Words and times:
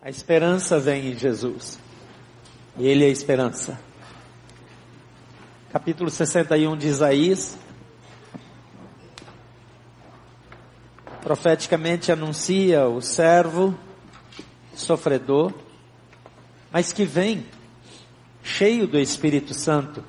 A 0.00 0.08
esperança 0.08 0.78
vem 0.78 1.10
em 1.10 1.18
Jesus. 1.18 1.76
E 2.76 2.86
Ele 2.86 3.04
é 3.04 3.08
a 3.08 3.10
esperança. 3.10 3.80
Capítulo 5.72 6.08
61 6.08 6.76
de 6.76 6.86
Isaías. 6.86 7.58
Profeticamente 11.20 12.12
anuncia 12.12 12.86
o 12.86 13.02
servo 13.02 13.76
sofredor, 14.72 15.52
mas 16.70 16.92
que 16.92 17.04
vem 17.04 17.44
cheio 18.40 18.86
do 18.86 19.00
Espírito 19.00 19.52
Santo. 19.52 20.04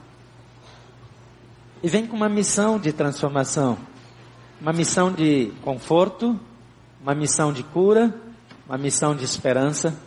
E 1.81 1.89
vem 1.89 2.05
com 2.05 2.15
uma 2.15 2.29
missão 2.29 2.77
de 2.77 2.93
transformação, 2.93 3.75
uma 4.61 4.71
missão 4.71 5.11
de 5.11 5.51
conforto, 5.63 6.39
uma 7.01 7.15
missão 7.15 7.51
de 7.51 7.63
cura, 7.63 8.28
uma 8.69 8.77
missão 8.77 9.15
de 9.15 9.25
esperança. 9.25 9.97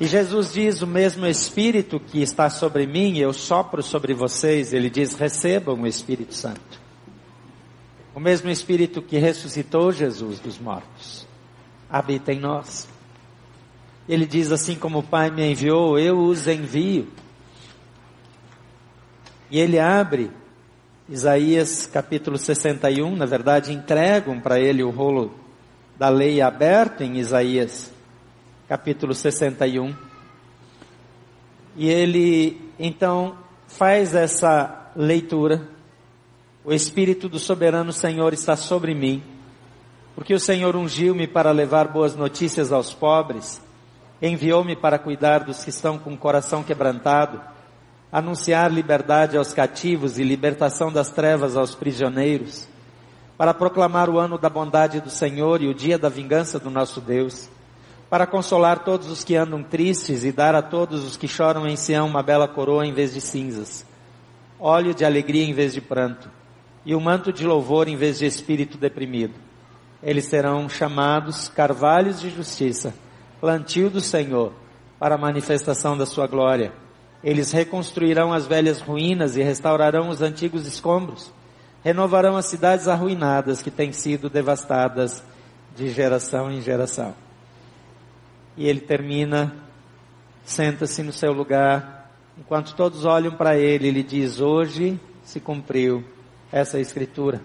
E 0.00 0.08
Jesus 0.08 0.52
diz: 0.52 0.82
O 0.82 0.88
mesmo 0.88 1.24
Espírito 1.24 2.00
que 2.00 2.20
está 2.20 2.50
sobre 2.50 2.84
mim, 2.84 3.16
eu 3.18 3.32
sopro 3.32 3.80
sobre 3.80 4.12
vocês. 4.12 4.72
Ele 4.72 4.90
diz: 4.90 5.14
Recebam 5.14 5.80
o 5.80 5.86
Espírito 5.86 6.34
Santo. 6.34 6.82
O 8.12 8.18
mesmo 8.18 8.50
Espírito 8.50 9.00
que 9.00 9.18
ressuscitou 9.18 9.92
Jesus 9.92 10.40
dos 10.40 10.58
mortos 10.58 11.24
habita 11.88 12.32
em 12.32 12.40
nós. 12.40 12.88
Ele 14.08 14.26
diz 14.26 14.50
assim: 14.50 14.74
Como 14.74 14.98
o 14.98 15.02
Pai 15.04 15.30
me 15.30 15.48
enviou, 15.48 15.96
eu 15.96 16.18
os 16.18 16.48
envio. 16.48 17.06
E 19.48 19.60
ele 19.60 19.78
abre 19.78 20.28
Isaías 21.08 21.86
capítulo 21.86 22.36
61, 22.36 23.14
na 23.14 23.26
verdade, 23.26 23.72
entregam 23.72 24.40
para 24.40 24.58
ele 24.58 24.82
o 24.82 24.90
rolo 24.90 25.43
da 25.96 26.08
lei 26.08 26.40
aberto 26.40 27.02
em 27.02 27.18
Isaías 27.18 27.92
capítulo 28.68 29.14
61. 29.14 29.94
E 31.76 31.88
ele 31.88 32.60
então 32.78 33.36
faz 33.66 34.14
essa 34.14 34.90
leitura. 34.96 35.68
O 36.64 36.72
Espírito 36.72 37.28
do 37.28 37.38
soberano 37.38 37.92
Senhor 37.92 38.32
está 38.32 38.56
sobre 38.56 38.94
mim, 38.94 39.22
porque 40.14 40.32
o 40.32 40.40
Senhor 40.40 40.74
ungiu-me 40.74 41.26
para 41.26 41.50
levar 41.50 41.88
boas 41.88 42.16
notícias 42.16 42.72
aos 42.72 42.94
pobres, 42.94 43.60
enviou-me 44.22 44.74
para 44.74 44.98
cuidar 44.98 45.40
dos 45.40 45.62
que 45.62 45.70
estão 45.70 45.98
com 45.98 46.14
o 46.14 46.18
coração 46.18 46.62
quebrantado, 46.62 47.40
anunciar 48.10 48.72
liberdade 48.72 49.36
aos 49.36 49.52
cativos 49.52 50.18
e 50.18 50.24
libertação 50.24 50.90
das 50.90 51.10
trevas 51.10 51.54
aos 51.54 51.74
prisioneiros, 51.74 52.66
para 53.36 53.52
proclamar 53.52 54.08
o 54.08 54.18
ano 54.18 54.38
da 54.38 54.48
bondade 54.48 55.00
do 55.00 55.10
Senhor 55.10 55.60
e 55.60 55.68
o 55.68 55.74
dia 55.74 55.98
da 55.98 56.08
vingança 56.08 56.58
do 56.58 56.70
nosso 56.70 57.00
Deus, 57.00 57.48
para 58.08 58.26
consolar 58.26 58.84
todos 58.84 59.10
os 59.10 59.24
que 59.24 59.34
andam 59.34 59.62
tristes 59.62 60.24
e 60.24 60.30
dar 60.30 60.54
a 60.54 60.62
todos 60.62 61.04
os 61.04 61.16
que 61.16 61.26
choram 61.26 61.66
em 61.66 61.76
Sião 61.76 62.06
uma 62.06 62.22
bela 62.22 62.46
coroa 62.46 62.86
em 62.86 62.92
vez 62.92 63.12
de 63.12 63.20
cinzas, 63.20 63.84
óleo 64.60 64.94
de 64.94 65.04
alegria 65.04 65.44
em 65.44 65.52
vez 65.52 65.72
de 65.72 65.80
pranto, 65.80 66.30
e 66.86 66.94
um 66.94 67.00
manto 67.00 67.32
de 67.32 67.44
louvor 67.44 67.88
em 67.88 67.96
vez 67.96 68.18
de 68.18 68.26
espírito 68.26 68.78
deprimido. 68.78 69.34
Eles 70.02 70.26
serão 70.26 70.68
chamados 70.68 71.48
carvalhos 71.48 72.20
de 72.20 72.30
justiça, 72.30 72.94
plantio 73.40 73.90
do 73.90 74.00
Senhor, 74.00 74.52
para 74.98 75.16
a 75.16 75.18
manifestação 75.18 75.96
da 75.96 76.06
sua 76.06 76.26
glória. 76.26 76.72
Eles 77.22 77.52
reconstruirão 77.52 78.32
as 78.32 78.46
velhas 78.46 78.80
ruínas 78.80 79.36
e 79.36 79.42
restaurarão 79.42 80.08
os 80.08 80.20
antigos 80.20 80.66
escombros. 80.66 81.32
Renovarão 81.84 82.34
as 82.34 82.46
cidades 82.46 82.88
arruinadas 82.88 83.60
que 83.60 83.70
têm 83.70 83.92
sido 83.92 84.30
devastadas 84.30 85.22
de 85.76 85.90
geração 85.90 86.50
em 86.50 86.62
geração. 86.62 87.14
E 88.56 88.66
ele 88.66 88.80
termina, 88.80 89.54
senta-se 90.44 91.02
no 91.02 91.12
seu 91.12 91.32
lugar, 91.32 92.10
enquanto 92.38 92.74
todos 92.74 93.04
olham 93.04 93.32
para 93.32 93.58
ele, 93.58 93.88
ele 93.88 94.02
diz: 94.02 94.40
Hoje 94.40 94.98
se 95.22 95.38
cumpriu 95.40 96.02
essa 96.50 96.80
escritura. 96.80 97.42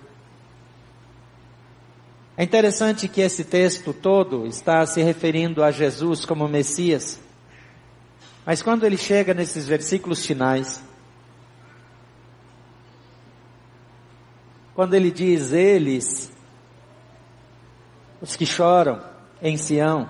É 2.38 2.44
interessante 2.44 3.10
que 3.10 3.20
esse 3.20 3.44
texto 3.44 3.92
todo 3.92 4.48
está 4.48 4.86
se 4.86 5.02
referindo 5.02 5.62
a 5.62 5.72
Jesus 5.72 6.24
como 6.24 6.48
Messias. 6.48 7.20
Mas 8.46 8.62
quando 8.62 8.86
ele 8.86 8.96
chega 8.96 9.34
nesses 9.34 9.68
versículos 9.68 10.26
finais, 10.26 10.82
quando 14.80 14.94
ele 14.94 15.12
diz 15.12 15.52
eles, 15.52 16.32
os 18.22 18.38
que 18.38 18.46
choram 18.46 19.02
em 19.42 19.58
Sião, 19.58 20.08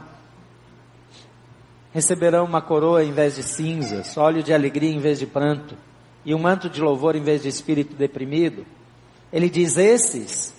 receberão 1.92 2.46
uma 2.46 2.62
coroa 2.62 3.04
em 3.04 3.12
vez 3.12 3.36
de 3.36 3.42
cinzas, 3.42 4.16
óleo 4.16 4.44
de 4.44 4.54
alegria 4.54 4.92
em 4.92 5.00
vez 5.00 5.18
de 5.18 5.26
pranto, 5.26 5.76
e 6.24 6.36
um 6.36 6.38
manto 6.38 6.70
de 6.70 6.80
louvor 6.82 7.16
em 7.16 7.24
vez 7.24 7.42
de 7.42 7.50
espírito 7.50 7.96
deprimido. 7.96 8.64
Ele 9.34 9.50
diz: 9.50 9.76
esses 9.76 10.54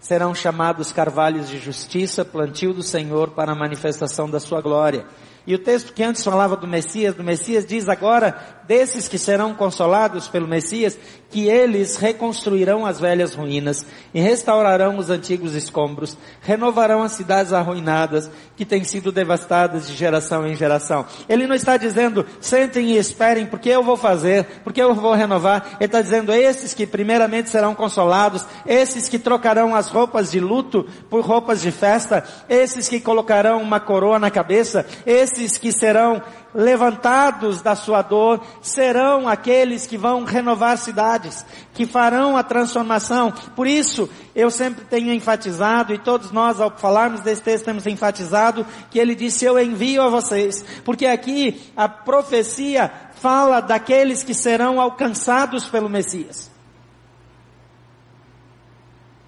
serão 0.00 0.34
chamados 0.34 0.90
carvalhos 0.90 1.48
de 1.48 1.58
justiça, 1.58 2.24
plantio 2.24 2.74
do 2.74 2.82
Senhor 2.82 3.30
para 3.30 3.52
a 3.52 3.56
manifestação 3.56 4.28
da 4.28 4.40
sua 4.40 4.60
glória. 4.60 5.06
E 5.46 5.54
o 5.54 5.58
texto 5.58 5.92
que 5.92 6.02
antes 6.02 6.24
falava 6.24 6.56
do 6.56 6.66
Messias, 6.66 7.14
do 7.14 7.22
Messias 7.22 7.66
diz 7.66 7.88
agora 7.88 8.34
desses 8.66 9.08
que 9.08 9.18
serão 9.18 9.54
consolados 9.54 10.26
pelo 10.26 10.48
Messias, 10.48 10.96
que 11.30 11.48
eles 11.48 11.96
reconstruirão 11.96 12.86
as 12.86 13.00
velhas 13.00 13.34
ruínas 13.34 13.84
e 14.14 14.20
restaurarão 14.20 14.96
os 14.98 15.10
antigos 15.10 15.54
escombros, 15.54 16.16
renovarão 16.40 17.02
as 17.02 17.12
cidades 17.12 17.52
arruinadas 17.52 18.30
que 18.56 18.64
têm 18.64 18.84
sido 18.84 19.10
devastadas 19.10 19.88
de 19.88 19.94
geração 19.94 20.46
em 20.46 20.54
geração. 20.54 21.04
Ele 21.28 21.46
não 21.46 21.56
está 21.56 21.76
dizendo, 21.76 22.24
sentem 22.40 22.92
e 22.92 22.96
esperem, 22.96 23.46
porque 23.46 23.68
eu 23.68 23.82
vou 23.82 23.96
fazer, 23.96 24.46
porque 24.62 24.80
eu 24.80 24.94
vou 24.94 25.12
renovar. 25.12 25.76
Ele 25.80 25.86
está 25.86 26.00
dizendo, 26.00 26.32
esses 26.32 26.72
que 26.72 26.86
primeiramente 26.86 27.50
serão 27.50 27.74
consolados, 27.74 28.46
esses 28.64 29.08
que 29.08 29.18
trocarão 29.18 29.74
as 29.74 29.88
roupas 29.88 30.30
de 30.30 30.38
luto 30.38 30.86
por 31.10 31.24
roupas 31.24 31.60
de 31.60 31.72
festa, 31.72 32.24
esses 32.48 32.88
que 32.88 33.00
colocarão 33.00 33.60
uma 33.60 33.80
coroa 33.80 34.20
na 34.20 34.30
cabeça, 34.30 34.86
esses 35.04 35.33
que 35.58 35.72
serão 35.72 36.22
levantados 36.54 37.60
da 37.60 37.74
sua 37.74 38.00
dor 38.00 38.40
serão 38.62 39.28
aqueles 39.28 39.86
que 39.86 39.98
vão 39.98 40.24
renovar 40.24 40.78
cidades, 40.78 41.44
que 41.74 41.84
farão 41.84 42.36
a 42.36 42.42
transformação. 42.42 43.32
Por 43.56 43.66
isso, 43.66 44.08
eu 44.34 44.50
sempre 44.50 44.84
tenho 44.84 45.12
enfatizado, 45.12 45.92
e 45.92 45.98
todos 45.98 46.30
nós 46.30 46.60
ao 46.60 46.70
falarmos 46.70 47.20
desse 47.20 47.42
texto 47.42 47.64
temos 47.64 47.86
enfatizado, 47.86 48.64
que 48.90 48.98
ele 48.98 49.14
disse, 49.14 49.44
eu 49.44 49.58
envio 49.58 50.02
a 50.02 50.08
vocês. 50.08 50.64
Porque 50.84 51.06
aqui 51.06 51.60
a 51.76 51.88
profecia 51.88 52.90
fala 53.20 53.60
daqueles 53.60 54.22
que 54.22 54.34
serão 54.34 54.80
alcançados 54.80 55.68
pelo 55.68 55.88
Messias. 55.88 56.50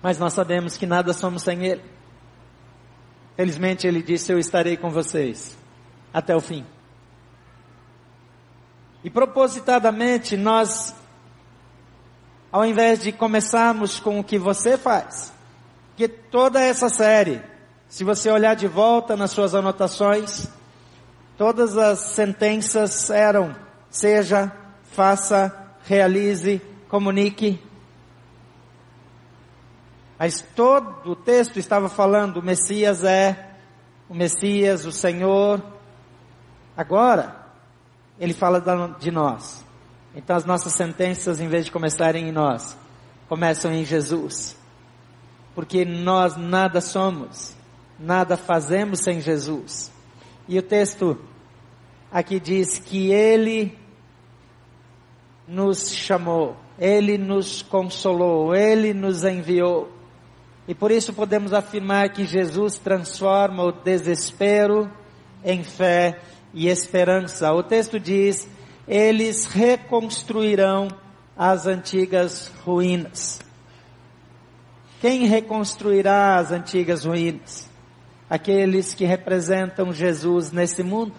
Mas 0.03 0.19
nós 0.19 0.33
sabemos 0.33 0.77
que 0.77 0.87
nada 0.87 1.13
somos 1.13 1.43
sem 1.43 1.65
Ele. 1.67 1.83
Felizmente 3.35 3.87
Ele 3.87 4.03
disse, 4.03 4.33
eu 4.33 4.39
estarei 4.39 4.77
com 4.77 4.91
vocês 4.91 5.57
até 6.17 6.35
o 6.35 6.41
fim. 6.41 6.65
E 9.05 9.11
propositadamente 9.11 10.35
nós, 10.35 10.97
ao 12.51 12.65
invés 12.65 13.01
de 13.01 13.13
começarmos 13.13 14.01
com 14.01 14.19
o 14.19 14.25
que 14.25 14.39
você 14.39 14.79
faz, 14.79 15.31
que 15.95 16.09
toda 16.09 16.59
essa 16.59 16.89
série, 16.89 17.43
se 17.87 18.03
você 18.03 18.31
olhar 18.31 18.57
de 18.57 18.67
volta 18.67 19.15
nas 19.15 19.31
suas 19.31 19.55
anotações, 19.55 20.49
todas 21.37 21.77
as 21.77 21.99
sentenças 21.99 23.11
eram 23.11 23.55
seja, 23.91 24.51
faça, 24.93 25.55
realize, 25.85 26.63
comunique. 26.89 27.63
Mas 30.19 30.41
todo 30.57 31.11
o 31.11 31.15
texto 31.15 31.59
estava 31.59 31.91
falando, 31.91 32.39
o 32.39 32.43
Messias 32.43 33.05
é, 33.05 33.51
o 34.09 34.15
Messias, 34.15 34.87
o 34.87 34.93
Senhor. 34.93 35.76
Agora, 36.77 37.47
ele 38.19 38.35
fala 38.35 38.63
de 38.99 39.11
nós. 39.11 39.65
Então 40.15 40.37
as 40.37 40.45
nossas 40.45 40.73
sentenças, 40.73 41.41
em 41.41 41.49
vez 41.49 41.65
de 41.65 41.71
começarem 41.71 42.29
em 42.29 42.33
nós, 42.33 42.77
começam 43.29 43.73
em 43.73 43.85
Jesus. 43.85 44.57
Porque 45.55 45.85
nós 45.85 46.37
nada 46.37 46.81
somos, 46.81 47.55
nada 47.99 48.37
fazemos 48.37 49.01
sem 49.01 49.21
Jesus. 49.21 49.93
E 50.49 50.59
o 50.59 50.63
texto 50.63 51.19
aqui 52.13 52.39
diz 52.39 52.79
que 52.79 53.11
Ele 53.11 53.77
nos 55.49 55.93
chamou, 55.93 56.57
Ele 56.79 57.17
nos 57.17 57.63
consolou, 57.63 58.55
Ele 58.55 58.93
nos 58.93 59.25
enviou. 59.25 59.91
E 60.69 60.75
por 60.75 60.91
isso 60.91 61.13
podemos 61.13 61.53
afirmar 61.53 62.11
que 62.11 62.25
Jesus 62.25 62.77
transforma 62.79 63.63
o 63.63 63.73
desespero 63.73 64.91
em 65.45 65.63
fé 65.63 66.21
e 66.57 66.67
esperança. 66.67 67.53
O 67.53 67.63
texto 67.63 68.01
diz: 68.01 68.49
eles 68.89 69.47
reconstruirão 69.47 70.89
as 71.37 71.69
antigas 71.69 72.51
ruínas. 72.65 73.39
Quem 75.01 75.27
reconstruirá 75.27 76.37
as 76.37 76.51
antigas 76.51 77.05
ruínas? 77.05 77.69
aqueles 78.29 78.93
que 78.93 79.05
representam 79.05 79.93
Jesus 79.93 80.51
nesse 80.51 80.83
mundo, 80.83 81.15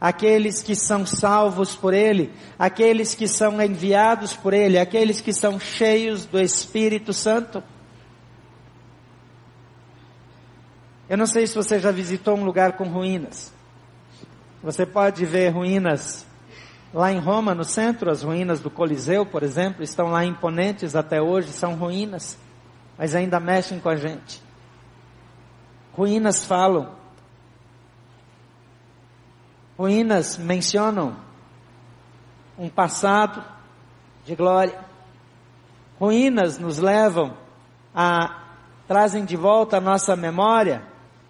aqueles 0.00 0.62
que 0.62 0.74
são 0.74 1.06
salvos 1.06 1.74
por 1.74 1.94
Ele, 1.94 2.32
aqueles 2.58 3.14
que 3.14 3.28
são 3.28 3.60
enviados 3.60 4.34
por 4.34 4.52
Ele, 4.52 4.78
aqueles 4.78 5.20
que 5.20 5.32
são 5.32 5.60
cheios 5.60 6.24
do 6.24 6.40
Espírito 6.40 7.12
Santo. 7.12 7.62
Eu 11.08 11.16
não 11.16 11.26
sei 11.26 11.46
se 11.46 11.54
você 11.54 11.78
já 11.78 11.92
visitou 11.92 12.36
um 12.36 12.44
lugar 12.44 12.72
com 12.72 12.84
ruínas. 12.84 13.54
Você 14.62 14.86
pode 14.86 15.24
ver 15.24 15.50
ruínas 15.50 16.26
lá 16.92 17.12
em 17.12 17.18
Roma, 17.18 17.54
no 17.54 17.64
centro, 17.64 18.10
as 18.10 18.22
ruínas 18.22 18.60
do 18.60 18.70
Coliseu, 18.70 19.26
por 19.26 19.42
exemplo, 19.42 19.82
estão 19.82 20.08
lá 20.08 20.24
imponentes 20.24 20.96
até 20.96 21.20
hoje, 21.20 21.52
são 21.52 21.74
ruínas, 21.74 22.38
mas 22.96 23.14
ainda 23.14 23.38
mexem 23.38 23.78
com 23.78 23.88
a 23.88 23.96
gente. 23.96 24.42
Ruínas 25.92 26.44
falam. 26.44 26.94
Ruínas 29.78 30.38
mencionam 30.38 31.16
um 32.58 32.68
passado 32.68 33.44
de 34.24 34.34
glória. 34.34 34.78
Ruínas 36.00 36.58
nos 36.58 36.78
levam 36.78 37.36
a 37.94 38.42
trazem 38.88 39.24
de 39.24 39.36
volta 39.36 39.76
a 39.76 39.80
nossa 39.80 40.16
memória 40.16 40.82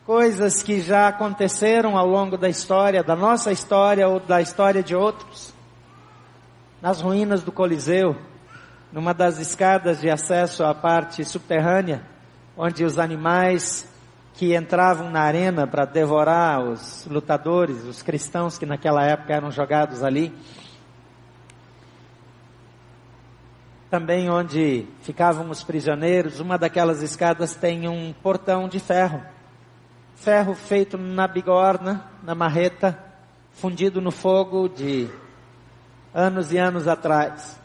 coisas 0.07 0.63
que 0.63 0.81
já 0.81 1.09
aconteceram 1.09 1.99
ao 1.99 2.07
longo 2.07 2.39
da 2.39 2.49
história, 2.49 3.03
da 3.03 3.17
nossa 3.17 3.51
história 3.51 4.07
ou 4.07 4.21
da 4.21 4.41
história 4.41 4.81
de 4.81 4.95
outros. 4.95 5.53
Nas 6.81 7.01
ruínas 7.01 7.43
do 7.43 7.51
Coliseu, 7.51 8.17
numa 8.93 9.13
das 9.13 9.41
escadas 9.41 10.01
de 10.01 10.09
acesso 10.09 10.63
à 10.63 10.73
parte 10.73 11.25
subterrânea, 11.25 12.03
onde 12.57 12.85
os 12.85 13.01
animais 13.01 13.89
que 14.35 14.55
entravam 14.55 15.11
na 15.11 15.23
arena 15.23 15.67
para 15.67 15.85
devorar 15.85 16.61
os 16.63 17.05
lutadores, 17.11 17.83
os 17.83 18.01
cristãos 18.01 18.57
que 18.57 18.65
naquela 18.65 19.05
época 19.05 19.35
eram 19.35 19.51
jogados 19.51 20.05
ali. 20.05 20.33
Também 23.91 24.31
onde 24.31 24.87
ficavam 25.01 25.51
os 25.51 25.65
prisioneiros, 25.65 26.39
uma 26.39 26.57
daquelas 26.57 27.03
escadas 27.03 27.57
tem 27.57 27.89
um 27.89 28.13
portão 28.23 28.69
de 28.69 28.79
ferro. 28.79 29.35
Ferro 30.17 30.55
feito 30.55 30.99
na 30.99 31.29
bigorna, 31.29 32.05
na 32.23 32.35
marreta, 32.35 32.99
fundido 33.53 34.01
no 34.01 34.11
fogo 34.11 34.69
de 34.69 35.09
anos 36.13 36.53
e 36.53 36.59
anos 36.59 36.89
atrás. 36.89 37.59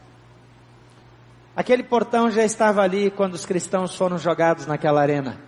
Aquele 1.56 1.82
portão 1.82 2.30
já 2.30 2.44
estava 2.44 2.82
ali 2.82 3.10
quando 3.10 3.34
os 3.34 3.44
cristãos 3.44 3.94
foram 3.94 4.16
jogados 4.16 4.66
naquela 4.66 5.02
arena. 5.02 5.38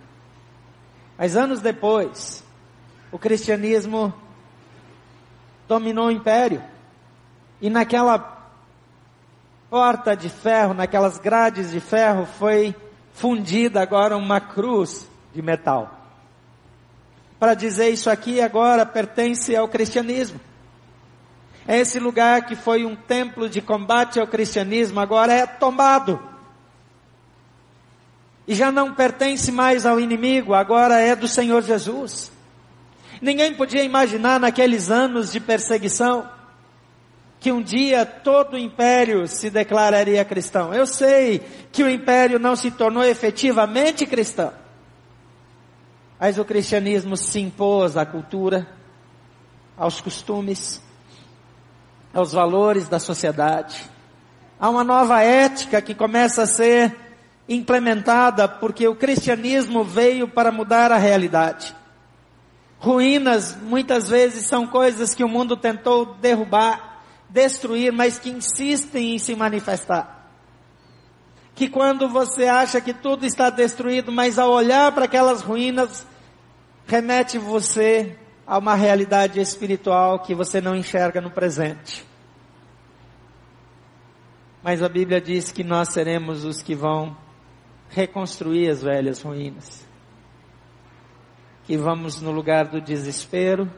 Mas 1.17 1.35
anos 1.35 1.61
depois, 1.61 2.43
o 3.11 3.17
cristianismo 3.17 4.13
dominou 5.67 6.07
o 6.07 6.11
império. 6.11 6.61
E 7.61 7.69
naquela 7.69 8.19
porta 9.69 10.15
de 10.15 10.29
ferro, 10.29 10.73
naquelas 10.73 11.17
grades 11.17 11.71
de 11.71 11.79
ferro, 11.79 12.25
foi 12.25 12.75
fundida 13.13 13.81
agora 13.81 14.17
uma 14.17 14.41
cruz 14.41 15.09
de 15.33 15.41
metal. 15.41 15.94
Para 17.39 17.53
dizer 17.53 17.89
isso 17.89 18.09
aqui 18.09 18.41
agora 18.41 18.85
pertence 18.85 19.55
ao 19.55 19.67
cristianismo. 19.67 20.39
É 21.67 21.79
esse 21.79 21.99
lugar 21.99 22.45
que 22.45 22.55
foi 22.55 22.85
um 22.85 22.95
templo 22.95 23.49
de 23.49 23.61
combate 23.61 24.19
ao 24.19 24.27
cristianismo, 24.27 24.99
agora 24.99 25.33
é 25.33 25.45
tombado 25.45 26.35
e 28.47 28.53
já 28.53 28.71
não 28.71 28.93
pertence 28.93 29.51
mais 29.51 29.85
ao 29.85 29.99
inimigo, 29.99 30.53
agora 30.53 30.99
é 30.99 31.15
do 31.15 31.27
Senhor 31.27 31.63
Jesus. 31.63 32.31
Ninguém 33.21 33.53
podia 33.55 33.83
imaginar 33.83 34.39
naqueles 34.39 34.91
anos 34.91 35.31
de 35.31 35.39
perseguição 35.39 36.29
que 37.39 37.51
um 37.51 37.61
dia 37.61 38.05
todo 38.05 38.53
o 38.53 38.57
império 38.57 39.27
se 39.27 39.49
declararia 39.49 40.23
cristão. 40.25 40.73
Eu 40.73 40.85
sei 40.85 41.41
que 41.71 41.83
o 41.83 41.89
império 41.89 42.39
não 42.39 42.55
se 42.55 42.69
tornou 42.71 43.03
efetivamente 43.03 44.05
cristão, 44.05 44.53
mas 46.19 46.37
o 46.37 46.45
cristianismo 46.45 47.17
se 47.17 47.39
impôs 47.39 47.97
à 47.97 48.05
cultura, 48.05 48.67
aos 49.77 49.99
costumes, 49.99 50.81
aos 52.13 52.31
valores 52.31 52.87
da 52.87 52.99
sociedade. 52.99 53.89
Há 54.59 54.69
uma 54.69 54.83
nova 54.83 55.21
ética 55.21 55.81
que 55.81 55.93
começa 55.93 56.43
a 56.43 56.47
ser 56.47 56.95
implementada 57.47 58.47
porque 58.47 58.87
o 58.87 58.95
cristianismo 58.95 59.83
veio 59.83 60.27
para 60.27 60.51
mudar 60.51 60.91
a 60.91 60.97
realidade. 60.97 61.75
Ruínas 62.79 63.57
muitas 63.61 64.07
vezes 64.07 64.45
são 64.45 64.65
coisas 64.65 65.13
que 65.13 65.23
o 65.23 65.29
mundo 65.29 65.57
tentou 65.57 66.15
derrubar, 66.15 67.01
destruir, 67.29 67.91
mas 67.91 68.17
que 68.17 68.29
insistem 68.29 69.15
em 69.15 69.19
se 69.19 69.35
manifestar. 69.35 70.14
Que 71.55 71.69
quando 71.69 72.09
você 72.09 72.45
acha 72.45 72.81
que 72.81 72.93
tudo 72.93 73.25
está 73.25 73.49
destruído, 73.49 74.11
mas 74.11 74.37
ao 74.37 74.51
olhar 74.51 74.91
para 74.91 75.05
aquelas 75.05 75.41
ruínas, 75.41 76.05
remete 76.85 77.37
você 77.37 78.17
a 78.45 78.57
uma 78.57 78.75
realidade 78.75 79.39
espiritual 79.39 80.19
que 80.19 80.35
você 80.35 80.61
não 80.61 80.75
enxerga 80.75 81.19
no 81.21 81.31
presente. 81.31 82.05
Mas 84.61 84.83
a 84.83 84.89
Bíblia 84.89 85.21
diz 85.21 85.51
que 85.51 85.63
nós 85.63 85.89
seremos 85.89 86.43
os 86.43 86.61
que 86.61 86.75
vão 86.75 87.15
reconstruir 87.89 88.69
as 88.69 88.81
velhas 88.81 89.21
ruínas. 89.21 89.87
Que 91.65 91.77
vamos 91.77 92.21
no 92.21 92.31
lugar 92.31 92.67
do 92.67 92.81
desespero 92.81 93.71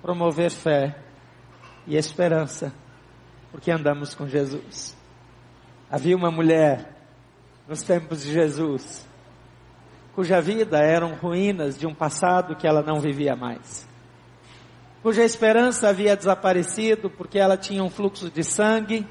promover 0.00 0.50
fé 0.50 0.96
e 1.86 1.96
esperança, 1.96 2.72
porque 3.50 3.70
andamos 3.70 4.14
com 4.14 4.26
Jesus. 4.26 4.99
Havia 5.90 6.16
uma 6.16 6.30
mulher 6.30 6.88
nos 7.66 7.82
tempos 7.82 8.22
de 8.22 8.32
Jesus, 8.32 9.04
cuja 10.14 10.40
vida 10.40 10.78
eram 10.78 11.14
ruínas 11.14 11.76
de 11.76 11.84
um 11.84 11.92
passado 11.92 12.54
que 12.54 12.64
ela 12.64 12.80
não 12.80 13.00
vivia 13.00 13.34
mais, 13.34 13.88
cuja 15.02 15.24
esperança 15.24 15.88
havia 15.88 16.16
desaparecido 16.16 17.10
porque 17.10 17.40
ela 17.40 17.56
tinha 17.56 17.82
um 17.82 17.90
fluxo 17.90 18.30
de 18.30 18.44
sangue 18.44 19.04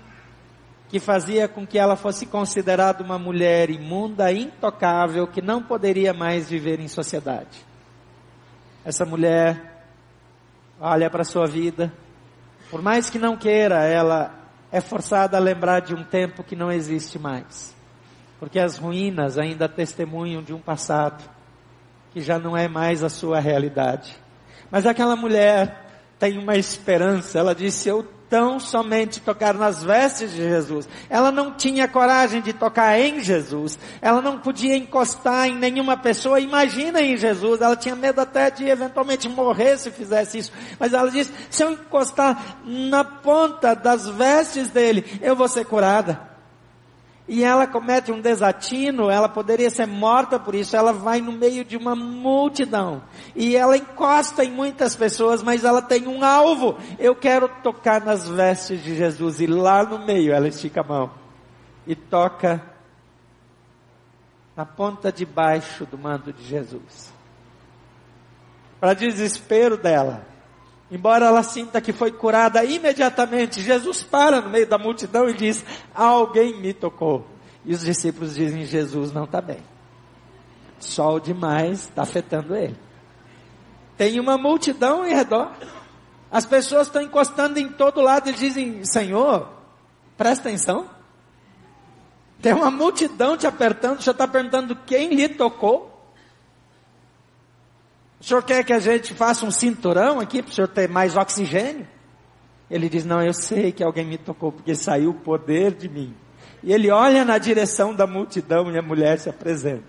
que 0.88 1.02
fazia 1.02 1.50
com 1.50 1.68
que 1.68 1.78
ela 1.78 1.98
fosse 1.98 2.26
considerada 2.26 3.04
uma 3.04 3.20
mulher 3.20 3.70
imunda, 3.70 4.32
intocável, 4.32 5.28
que 5.28 5.42
não 5.42 5.62
poderia 5.62 6.14
mais 6.14 6.50
viver 6.50 6.80
em 6.80 6.88
sociedade. 6.88 7.66
Essa 8.86 9.06
mulher 9.06 9.84
olha 10.80 11.10
para 11.10 11.22
a 11.24 11.26
sua 11.26 11.46
vida, 11.46 11.94
por 12.72 12.82
mais 12.82 13.10
que 13.10 13.20
não 13.20 13.36
queira, 13.36 13.84
ela 13.84 14.39
é 14.72 14.80
forçada 14.80 15.38
a 15.38 15.40
lembrar 15.40 15.82
de 15.82 15.94
um 15.94 16.04
tempo 16.04 16.44
que 16.44 16.56
não 16.56 16.72
existe 16.72 17.18
mais. 17.18 17.76
Porque 18.40 18.60
as 18.60 18.78
ruínas 18.78 19.38
ainda 19.38 19.68
testemunham 19.68 20.42
de 20.42 20.54
um 20.54 20.60
passado 20.60 21.24
que 22.12 22.22
já 22.22 22.40
não 22.40 22.56
é 22.56 22.68
mais 22.68 23.04
a 23.04 23.10
sua 23.10 23.40
realidade. 23.40 24.16
Mas 24.72 24.86
aquela 24.86 25.16
mulher 25.16 25.86
tem 26.18 26.38
uma 26.38 26.56
esperança, 26.56 27.40
ela 27.40 27.54
disse: 27.54 27.90
Eu 27.90 28.08
tão 28.30 28.60
somente 28.60 29.20
tocar 29.20 29.54
nas 29.56 29.84
vestes 29.84 30.32
de 30.32 30.38
Jesus. 30.38 30.88
Ela 31.10 31.32
não 31.32 31.52
tinha 31.52 31.88
coragem 31.88 32.42
de 32.42 32.54
tocar 32.54 32.98
em 33.00 33.20
Jesus. 33.22 33.80
Ela 34.02 34.22
não 34.22 34.38
podia 34.38 34.78
encostar 34.78 35.48
em 35.48 35.56
nenhuma 35.56 35.98
pessoa. 35.98 36.40
Imagina 36.40 37.02
em 37.02 37.18
Jesus. 37.18 37.60
Ela 37.60 37.76
tinha 37.76 37.96
medo 37.96 38.22
até 38.22 38.52
de 38.52 38.66
eventualmente 38.66 39.28
morrer 39.28 39.78
se 39.78 39.90
fizesse 39.90 40.38
isso. 40.38 40.52
Mas 40.80 40.94
ela 40.94 41.10
disse: 41.10 41.34
se 41.50 41.64
eu 41.64 41.72
encostar 41.72 42.60
na 42.64 43.04
ponta 43.04 43.74
das 43.74 44.08
vestes 44.08 44.70
dele, 44.70 45.20
eu 45.22 45.36
vou 45.36 45.48
ser 45.48 45.66
curada 45.66 46.29
e 47.30 47.44
ela 47.44 47.68
comete 47.68 48.12
um 48.12 48.20
desatino, 48.20 49.08
ela 49.08 49.30
poderia 49.30 49.70
ser 49.70 49.86
morta 49.86 50.40
por 50.40 50.56
isso, 50.56 50.76
ela 50.76 50.92
vai 50.92 51.22
no 51.22 51.32
meio 51.32 51.64
de 51.64 51.78
uma 51.78 51.96
multidão, 51.96 53.04
e 53.36 53.56
ela 53.56 53.78
encosta 53.78 54.44
em 54.44 54.50
muitas 54.50 54.96
pessoas, 54.96 55.44
mas 55.44 55.64
ela 55.64 55.80
tem 55.80 56.08
um 56.08 56.24
alvo, 56.24 56.76
eu 56.98 57.16
quero 57.16 57.48
tocar 57.62 58.04
nas 58.04 58.28
vestes 58.28 58.84
de 58.84 58.96
Jesus, 58.96 59.40
e 59.40 59.46
lá 59.46 59.84
no 59.84 60.00
meio 60.00 60.34
ela 60.34 60.48
estica 60.48 60.82
a 60.82 60.84
mão, 60.84 61.12
e 61.86 61.94
toca 61.94 62.64
na 64.56 64.66
ponta 64.66 65.12
de 65.12 65.24
baixo 65.24 65.86
do 65.86 66.00
manto 66.00 66.34
de 66.34 66.44
Jesus. 66.44 67.14
Para 68.80 68.96
desespero 68.96 69.78
dela, 69.78 70.26
Embora 70.92 71.28
ela 71.28 71.44
sinta 71.44 71.80
que 71.80 71.94
foi 71.94 72.12
curada 72.12 72.64
imediatamente, 72.64 73.62
Jesus 73.62 74.02
para 74.02 74.42
no 74.42 74.50
meio 74.50 74.68
da 74.68 74.78
multidão 74.78 75.30
e 75.30 75.34
diz: 75.34 75.64
Alguém 75.94 76.60
me 76.60 76.74
tocou. 76.74 77.28
E 77.64 77.74
os 77.74 77.82
discípulos 77.82 78.36
dizem: 78.36 78.66
Jesus 78.66 79.12
não 79.12 79.26
está 79.26 79.40
bem. 79.40 79.60
Sol 80.80 81.20
demais 81.20 81.82
está 81.82 82.02
afetando 82.02 82.56
ele. 82.56 82.76
Tem 83.98 84.20
uma 84.20 84.38
multidão 84.38 85.06
em 85.06 85.14
redor. 85.14 85.52
As 86.32 86.46
pessoas 86.46 86.88
estão 86.88 87.02
encostando 87.02 87.60
em 87.60 87.70
todo 87.70 88.02
lado 88.02 88.30
e 88.30 88.34
dizem: 88.34 88.84
Senhor, 88.84 89.48
presta 90.18 90.50
atenção. 90.50 90.90
Tem 92.42 92.54
uma 92.54 92.72
multidão 92.72 93.36
te 93.38 93.46
apertando, 93.46 94.02
já 94.02 94.12
está 94.12 94.28
perguntando 94.28 94.76
quem 94.76 95.14
lhe 95.14 95.28
tocou. 95.28 95.99
O 98.20 98.24
senhor 98.24 98.44
quer 98.44 98.64
que 98.64 98.74
a 98.74 98.80
gente 98.80 99.14
faça 99.14 99.46
um 99.46 99.52
cinturão 99.52 100.20
aqui 100.20 100.42
para 100.42 100.52
o 100.52 100.54
senhor 100.54 100.68
ter 100.68 100.90
mais 100.90 101.16
oxigênio? 101.16 101.88
Ele 102.70 102.90
diz: 102.90 103.06
Não, 103.06 103.22
eu 103.22 103.34
sei 103.34 103.72
que 103.72 103.84
alguém 103.84 104.06
me 104.06 104.18
tocou 104.18 104.52
porque 104.52 104.76
saiu 104.76 105.12
o 105.12 105.14
poder 105.14 105.74
de 105.74 105.88
mim. 105.88 106.14
E 106.62 106.74
ele 106.74 106.92
olha 106.92 107.24
na 107.24 107.38
direção 107.38 107.96
da 107.96 108.06
multidão 108.06 108.70
e 108.72 108.78
a 108.78 108.82
mulher 108.82 109.18
se 109.18 109.30
apresenta, 109.30 109.86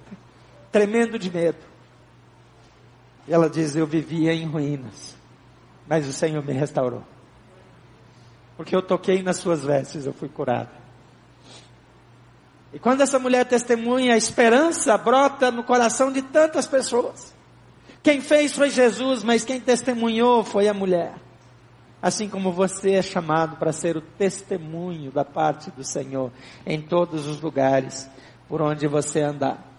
tremendo 0.71 1.19
de 1.19 1.31
medo. 1.31 1.59
E 3.27 3.33
ela 3.33 3.51
diz: 3.51 3.75
Eu 3.75 3.87
vivia 3.87 4.33
em 4.33 4.47
ruínas, 4.47 5.17
mas 5.89 6.07
o 6.07 6.13
Senhor 6.13 6.45
me 6.45 6.53
restaurou. 6.53 7.03
Porque 8.57 8.77
eu 8.77 8.83
toquei 8.83 9.23
nas 9.23 9.39
suas 9.39 9.65
vestes, 9.65 10.07
eu 10.07 10.13
fui 10.13 10.29
curada. 10.29 10.71
E 12.73 12.79
quando 12.79 13.01
essa 13.01 13.19
mulher 13.19 13.45
testemunha, 13.47 14.15
a 14.15 14.17
esperança 14.17 14.97
brota 14.97 15.51
no 15.51 15.65
coração 15.65 16.13
de 16.13 16.23
tantas 16.23 16.69
pessoas. 16.69 17.35
Quem 18.03 18.21
fez 18.21 18.53
foi 18.53 18.71
Jesus, 18.71 19.23
mas 19.23 19.45
quem 19.45 19.61
testemunhou 19.61 20.43
foi 20.43 20.69
a 20.69 20.75
mulher. 20.75 21.15
Assim 22.03 22.29
como 22.29 22.51
você 22.51 22.93
é 22.93 23.03
chamado 23.03 23.57
para 23.57 23.73
ser 23.73 23.97
o 23.97 24.01
testemunho 24.01 25.11
da 25.11 25.25
parte 25.25 25.71
do 25.71 25.85
Senhor 25.85 26.33
em 26.65 26.81
todos 26.81 27.27
os 27.27 27.41
lugares 27.41 28.09
por 28.49 28.63
onde 28.63 28.87
você 28.87 29.21
andar. 29.21 29.71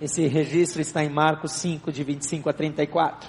Esse 0.00 0.26
registro 0.28 0.80
está 0.80 1.02
em 1.02 1.08
Marcos 1.08 1.52
5, 1.52 1.90
de 1.90 2.04
25 2.04 2.48
a 2.48 2.52
34. 2.52 3.28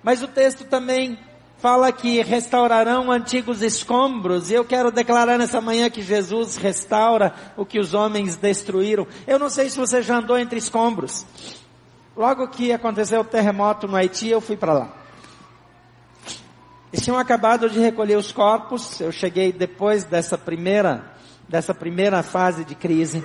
Mas 0.00 0.22
o 0.22 0.28
texto 0.28 0.64
também 0.64 1.18
fala 1.58 1.90
que 1.90 2.22
restaurarão 2.22 3.10
antigos 3.10 3.62
escombros, 3.62 4.50
e 4.50 4.54
eu 4.54 4.64
quero 4.64 4.92
declarar 4.92 5.36
nessa 5.36 5.60
manhã 5.60 5.90
que 5.90 6.02
Jesus 6.02 6.56
restaura 6.56 7.34
o 7.56 7.66
que 7.66 7.80
os 7.80 7.94
homens 7.94 8.36
destruíram. 8.36 9.06
Eu 9.26 9.38
não 9.38 9.48
sei 9.48 9.68
se 9.68 9.76
você 9.76 10.00
já 10.00 10.18
andou 10.18 10.38
entre 10.38 10.58
escombros. 10.58 11.26
Logo 12.16 12.48
que 12.48 12.72
aconteceu 12.72 13.20
o 13.20 13.24
terremoto 13.24 13.86
no 13.86 13.94
Haiti, 13.94 14.28
eu 14.28 14.40
fui 14.40 14.56
para 14.56 14.72
lá. 14.72 14.88
Eles 16.90 17.04
tinham 17.04 17.18
acabado 17.18 17.68
de 17.68 17.78
recolher 17.78 18.16
os 18.16 18.32
corpos, 18.32 18.98
eu 19.02 19.12
cheguei 19.12 19.52
depois 19.52 20.04
dessa 20.04 20.38
primeira, 20.38 21.12
dessa 21.46 21.74
primeira 21.74 22.22
fase 22.22 22.64
de 22.64 22.74
crise. 22.74 23.22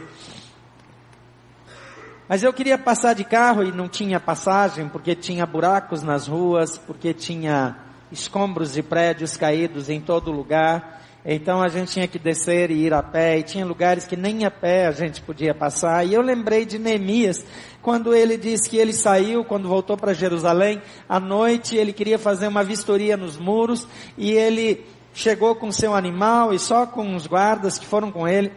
Mas 2.27 2.43
eu 2.43 2.51
queria 2.51 2.77
passar 2.77 3.13
de 3.13 3.23
carro 3.23 3.63
e 3.63 3.71
não 3.71 3.87
tinha 3.87 4.19
passagem, 4.19 4.89
porque 4.89 5.15
tinha 5.15 5.45
buracos 5.45 6.03
nas 6.03 6.27
ruas, 6.27 6.77
porque 6.77 7.13
tinha 7.13 7.77
escombros 8.11 8.73
de 8.73 8.83
prédios 8.83 9.37
caídos 9.37 9.89
em 9.89 10.01
todo 10.01 10.31
lugar. 10.31 11.00
Então 11.23 11.61
a 11.61 11.67
gente 11.67 11.91
tinha 11.91 12.07
que 12.07 12.17
descer 12.17 12.71
e 12.71 12.85
ir 12.85 12.93
a 12.93 13.03
pé, 13.03 13.37
e 13.37 13.43
tinha 13.43 13.65
lugares 13.65 14.05
que 14.07 14.15
nem 14.15 14.43
a 14.43 14.49
pé 14.49 14.87
a 14.87 14.91
gente 14.91 15.21
podia 15.21 15.53
passar. 15.53 16.05
E 16.05 16.13
eu 16.13 16.21
lembrei 16.21 16.65
de 16.65 16.79
Neemias, 16.79 17.45
quando 17.81 18.13
ele 18.13 18.37
disse 18.37 18.67
que 18.67 18.77
ele 18.77 18.91
saiu, 18.91 19.43
quando 19.43 19.67
voltou 19.67 19.95
para 19.95 20.13
Jerusalém, 20.13 20.81
à 21.07 21.19
noite 21.19 21.75
ele 21.75 21.93
queria 21.93 22.17
fazer 22.17 22.47
uma 22.47 22.63
vistoria 22.63 23.15
nos 23.15 23.37
muros, 23.37 23.87
e 24.17 24.31
ele 24.31 24.83
chegou 25.13 25.55
com 25.55 25.71
seu 25.71 25.93
animal 25.93 26.53
e 26.53 26.59
só 26.59 26.87
com 26.87 27.15
os 27.15 27.27
guardas 27.27 27.77
que 27.77 27.85
foram 27.85 28.11
com 28.11 28.27
ele, 28.27 28.51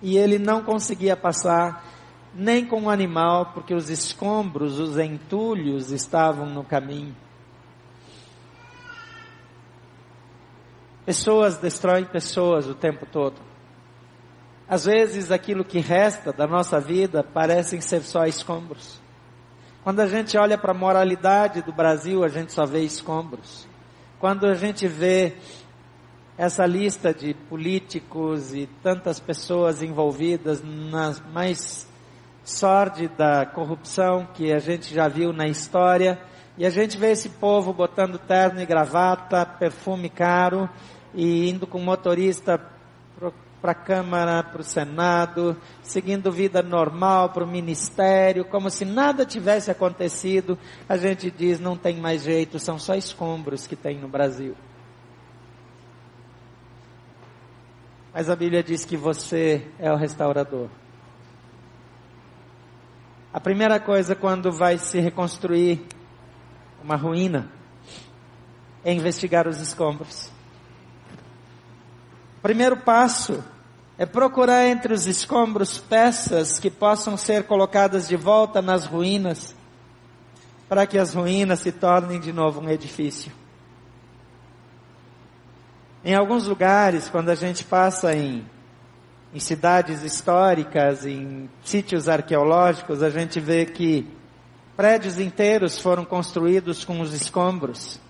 e 0.00 0.16
ele 0.16 0.38
não 0.38 0.62
conseguia 0.62 1.16
passar 1.16 1.84
nem 2.32 2.64
com 2.64 2.82
o 2.82 2.90
animal, 2.90 3.46
porque 3.52 3.74
os 3.74 3.90
escombros, 3.90 4.78
os 4.78 4.96
entulhos 4.96 5.90
estavam 5.90 6.46
no 6.46 6.62
caminho. 6.62 7.14
Pessoas 11.10 11.56
destroem 11.56 12.04
pessoas 12.04 12.68
o 12.68 12.74
tempo 12.76 13.04
todo. 13.04 13.34
Às 14.68 14.84
vezes 14.84 15.32
aquilo 15.32 15.64
que 15.64 15.80
resta 15.80 16.32
da 16.32 16.46
nossa 16.46 16.78
vida 16.78 17.24
parecem 17.24 17.80
ser 17.80 18.02
só 18.02 18.26
escombros. 18.26 19.00
Quando 19.82 19.98
a 19.98 20.06
gente 20.06 20.38
olha 20.38 20.56
para 20.56 20.70
a 20.70 20.78
moralidade 20.78 21.62
do 21.62 21.72
Brasil, 21.72 22.22
a 22.22 22.28
gente 22.28 22.52
só 22.52 22.64
vê 22.64 22.84
escombros. 22.84 23.66
Quando 24.20 24.46
a 24.46 24.54
gente 24.54 24.86
vê 24.86 25.34
essa 26.38 26.64
lista 26.64 27.12
de 27.12 27.34
políticos 27.34 28.54
e 28.54 28.68
tantas 28.80 29.18
pessoas 29.18 29.82
envolvidas 29.82 30.62
na 30.62 31.12
mais 31.32 31.88
sórdida 32.44 33.44
corrupção 33.46 34.28
que 34.32 34.52
a 34.52 34.60
gente 34.60 34.94
já 34.94 35.08
viu 35.08 35.32
na 35.32 35.48
história, 35.48 36.20
e 36.56 36.64
a 36.64 36.70
gente 36.70 36.96
vê 36.96 37.10
esse 37.10 37.30
povo 37.30 37.72
botando 37.72 38.16
terno 38.16 38.60
e 38.60 38.66
gravata, 38.66 39.44
perfume 39.44 40.08
caro, 40.08 40.70
e 41.14 41.48
indo 41.48 41.66
com 41.66 41.78
motorista 41.78 42.60
para 43.60 43.72
a 43.72 43.74
Câmara, 43.74 44.42
para 44.42 44.60
o 44.60 44.64
Senado, 44.64 45.56
seguindo 45.82 46.32
vida 46.32 46.62
normal 46.62 47.30
para 47.30 47.44
o 47.44 47.46
Ministério, 47.46 48.44
como 48.44 48.70
se 48.70 48.84
nada 48.84 49.26
tivesse 49.26 49.70
acontecido, 49.70 50.58
a 50.88 50.96
gente 50.96 51.30
diz 51.30 51.60
não 51.60 51.76
tem 51.76 51.96
mais 51.96 52.22
jeito, 52.22 52.58
são 52.58 52.78
só 52.78 52.94
escombros 52.94 53.66
que 53.66 53.76
tem 53.76 53.98
no 53.98 54.08
Brasil. 54.08 54.56
Mas 58.12 58.28
a 58.28 58.34
Bíblia 58.34 58.62
diz 58.62 58.84
que 58.84 58.96
você 58.96 59.68
é 59.78 59.92
o 59.92 59.96
restaurador. 59.96 60.68
A 63.32 63.38
primeira 63.38 63.78
coisa 63.78 64.16
quando 64.16 64.50
vai 64.50 64.76
se 64.78 64.98
reconstruir 64.98 65.86
uma 66.82 66.96
ruína 66.96 67.48
é 68.82 68.92
investigar 68.92 69.46
os 69.46 69.60
escombros. 69.60 70.32
Primeiro 72.42 72.76
passo 72.78 73.44
é 73.98 74.06
procurar 74.06 74.66
entre 74.66 74.94
os 74.94 75.06
escombros 75.06 75.76
peças 75.76 76.58
que 76.58 76.70
possam 76.70 77.14
ser 77.18 77.44
colocadas 77.44 78.08
de 78.08 78.16
volta 78.16 78.62
nas 78.62 78.86
ruínas, 78.86 79.54
para 80.66 80.86
que 80.86 80.96
as 80.96 81.12
ruínas 81.12 81.60
se 81.60 81.70
tornem 81.70 82.18
de 82.18 82.32
novo 82.32 82.60
um 82.60 82.70
edifício. 82.70 83.30
Em 86.02 86.14
alguns 86.14 86.46
lugares, 86.46 87.10
quando 87.10 87.28
a 87.28 87.34
gente 87.34 87.62
passa 87.62 88.16
em, 88.16 88.42
em 89.34 89.38
cidades 89.38 90.02
históricas, 90.02 91.04
em 91.04 91.50
sítios 91.62 92.08
arqueológicos, 92.08 93.02
a 93.02 93.10
gente 93.10 93.38
vê 93.38 93.66
que 93.66 94.08
prédios 94.74 95.20
inteiros 95.20 95.78
foram 95.78 96.06
construídos 96.06 96.86
com 96.86 97.02
os 97.02 97.12
escombros 97.12 98.00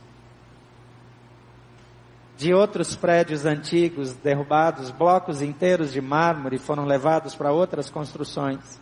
de 2.41 2.55
outros 2.55 2.97
prédios 2.97 3.45
antigos 3.45 4.15
derrubados, 4.15 4.91
blocos 4.91 5.43
inteiros 5.43 5.93
de 5.93 6.01
mármore 6.01 6.57
foram 6.57 6.87
levados 6.87 7.35
para 7.35 7.53
outras 7.53 7.91
construções. 7.91 8.81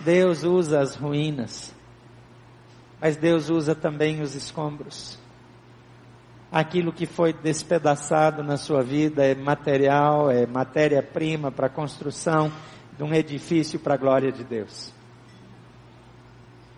Deus 0.00 0.42
usa 0.42 0.80
as 0.80 0.96
ruínas, 0.96 1.72
mas 3.00 3.16
Deus 3.16 3.48
usa 3.48 3.76
também 3.76 4.22
os 4.22 4.34
escombros. 4.34 5.20
Aquilo 6.50 6.92
que 6.92 7.06
foi 7.06 7.32
despedaçado 7.32 8.42
na 8.42 8.56
sua 8.56 8.82
vida 8.82 9.24
é 9.24 9.36
material, 9.36 10.28
é 10.28 10.46
matéria-prima 10.46 11.52
para 11.52 11.68
a 11.68 11.70
construção 11.70 12.50
de 12.98 13.04
um 13.04 13.14
edifício 13.14 13.78
para 13.78 13.94
a 13.94 13.98
glória 13.98 14.32
de 14.32 14.42
Deus. 14.42 14.95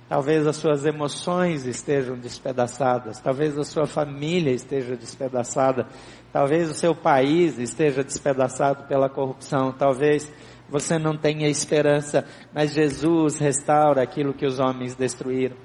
Talvez 0.09 0.47
as 0.47 0.57
suas 0.57 0.87
emoções 0.87 1.67
estejam 1.67 2.17
despedaçadas, 2.17 3.21
talvez 3.21 3.59
a 3.59 3.65
sua 3.65 3.87
família 3.87 4.53
esteja 4.53 4.97
despedaçada, 4.97 5.87
talvez 6.33 6.71
o 6.71 6.75
seu 6.75 6.95
país 6.95 7.59
esteja 7.59 8.03
despedaçado 8.03 8.85
pela 8.85 9.11
corrupção, 9.11 9.71
talvez 9.71 10.33
você 10.67 10.99
não 10.99 11.15
tenha 11.15 11.47
esperança, 11.47 12.25
mas 12.55 12.73
Jesus 12.73 13.39
restaura 13.39 14.03
aquilo 14.03 14.33
que 14.33 14.47
os 14.47 14.59
homens 14.59 14.95
destruíram. 14.95 15.57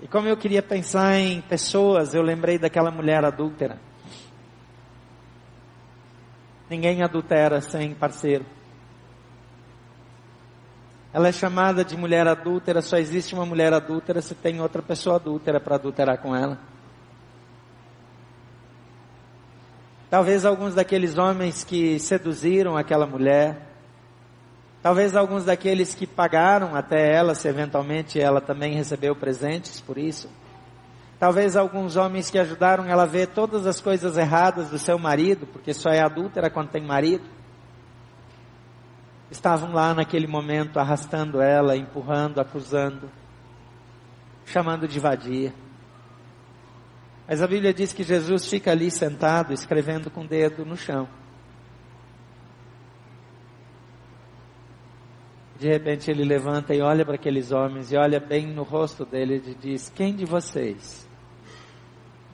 E 0.00 0.06
como 0.06 0.28
eu 0.28 0.36
queria 0.36 0.62
pensar 0.62 1.18
em 1.18 1.40
pessoas, 1.40 2.14
eu 2.14 2.22
lembrei 2.22 2.56
daquela 2.56 2.92
mulher 2.92 3.24
adúltera. 3.24 3.80
Ninguém 6.70 7.02
adultera 7.02 7.60
sem 7.60 7.94
parceiro. 7.94 8.44
Ela 11.16 11.28
é 11.28 11.32
chamada 11.32 11.82
de 11.82 11.96
mulher 11.96 12.28
adúltera, 12.28 12.82
só 12.82 12.98
existe 12.98 13.34
uma 13.34 13.46
mulher 13.46 13.72
adúltera 13.72 14.20
se 14.20 14.34
tem 14.34 14.60
outra 14.60 14.82
pessoa 14.82 15.16
adúltera 15.16 15.58
para 15.58 15.76
adulterar 15.76 16.18
com 16.18 16.36
ela. 16.36 16.58
Talvez 20.10 20.44
alguns 20.44 20.74
daqueles 20.74 21.16
homens 21.16 21.64
que 21.64 21.98
seduziram 21.98 22.76
aquela 22.76 23.06
mulher, 23.06 23.56
talvez 24.82 25.16
alguns 25.16 25.46
daqueles 25.46 25.94
que 25.94 26.06
pagaram 26.06 26.76
até 26.76 27.14
ela, 27.14 27.34
se 27.34 27.48
eventualmente 27.48 28.20
ela 28.20 28.42
também 28.42 28.74
recebeu 28.74 29.16
presentes 29.16 29.80
por 29.80 29.96
isso. 29.96 30.28
Talvez 31.18 31.56
alguns 31.56 31.96
homens 31.96 32.28
que 32.28 32.38
ajudaram 32.38 32.84
ela 32.84 33.04
a 33.04 33.06
ver 33.06 33.28
todas 33.28 33.66
as 33.66 33.80
coisas 33.80 34.18
erradas 34.18 34.68
do 34.68 34.78
seu 34.78 34.98
marido, 34.98 35.46
porque 35.46 35.72
só 35.72 35.88
é 35.88 36.02
adúltera 36.02 36.50
quando 36.50 36.68
tem 36.68 36.82
marido 36.82 37.35
estavam 39.30 39.72
lá 39.72 39.94
naquele 39.94 40.26
momento 40.26 40.78
arrastando 40.78 41.40
ela, 41.40 41.76
empurrando, 41.76 42.40
acusando, 42.40 43.10
chamando 44.44 44.86
de 44.86 45.00
vadia. 45.00 45.52
Mas 47.28 47.42
a 47.42 47.46
Bíblia 47.46 47.74
diz 47.74 47.92
que 47.92 48.04
Jesus 48.04 48.46
fica 48.48 48.70
ali 48.70 48.90
sentado, 48.90 49.52
escrevendo 49.52 50.10
com 50.10 50.22
o 50.22 50.28
dedo 50.28 50.64
no 50.64 50.76
chão. 50.76 51.08
De 55.58 55.68
repente 55.68 56.10
ele 56.10 56.22
levanta 56.22 56.74
e 56.74 56.82
olha 56.82 57.04
para 57.04 57.14
aqueles 57.14 57.50
homens 57.50 57.90
e 57.90 57.96
olha 57.96 58.20
bem 58.20 58.46
no 58.46 58.62
rosto 58.62 59.04
dele 59.06 59.42
e 59.44 59.54
diz: 59.54 59.88
Quem 59.88 60.14
de 60.14 60.24
vocês 60.24 61.08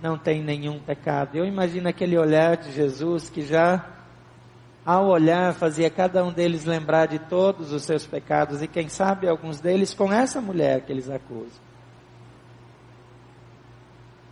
não 0.02 0.18
tem 0.18 0.42
nenhum 0.42 0.80
pecado? 0.80 1.36
Eu 1.36 1.46
imagino 1.46 1.88
aquele 1.88 2.18
olhar 2.18 2.56
de 2.56 2.72
Jesus 2.72 3.30
que 3.30 3.42
já, 3.42 4.01
ao 4.84 5.06
olhar, 5.06 5.54
fazia 5.54 5.88
cada 5.88 6.24
um 6.24 6.32
deles 6.32 6.64
lembrar 6.64 7.06
de 7.06 7.18
todos 7.18 7.72
os 7.72 7.84
seus 7.84 8.04
pecados 8.04 8.62
e 8.62 8.66
quem 8.66 8.88
sabe 8.88 9.28
alguns 9.28 9.60
deles 9.60 9.94
com 9.94 10.12
essa 10.12 10.40
mulher 10.40 10.80
que 10.80 10.92
eles 10.92 11.08
acusam. 11.08 11.60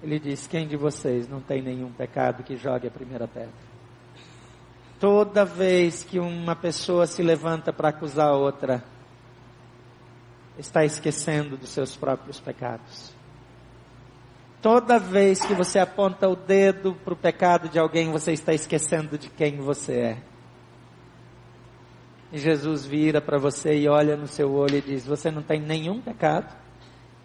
Ele 0.03 0.19
diz: 0.19 0.47
Quem 0.47 0.67
de 0.67 0.77
vocês 0.77 1.29
não 1.29 1.41
tem 1.41 1.63
nenhum 1.63 1.93
pecado 1.93 2.43
que 2.43 2.57
jogue 2.57 2.89
a 2.89 2.91
primeira 2.91 3.29
pedra? 3.29 3.71
Toda 4.99 5.45
vez 5.45 6.03
que 6.03 6.19
uma 6.19 6.57
pessoa 6.57 7.07
se 7.07 7.23
levanta 7.23 7.73
para 7.73 7.89
acusar 7.91 8.33
outra, 8.33 8.83
está 10.59 10.85
esquecendo 10.85 11.57
dos 11.57 11.71
seus 11.71 11.97
próprios 11.97 12.41
pecados. 12.41 13.13
Toda 14.61 14.99
vez 14.99 15.41
que 15.41 15.55
você 15.55 15.79
aponta 15.79 16.29
o 16.29 16.37
dedo 16.37 16.95
para 16.95 17.15
o 17.15 17.17
pecado 17.17 17.69
de 17.69 17.79
alguém, 17.79 18.11
você 18.11 18.33
está 18.33 18.53
esquecendo 18.53 19.17
de 19.17 19.31
quem 19.31 19.57
você 19.59 19.93
é. 19.93 20.30
E 22.33 22.39
Jesus 22.39 22.87
vira 22.87 23.21
para 23.21 23.39
você 23.39 23.75
e 23.75 23.89
olha 23.89 24.17
no 24.17 24.27
seu 24.27 24.53
olho 24.53 24.77
e 24.77 24.81
diz: 24.81 25.05
Você 25.07 25.31
não 25.31 25.43
tem 25.43 25.61
nenhum 25.61 26.01
pecado? 26.01 26.55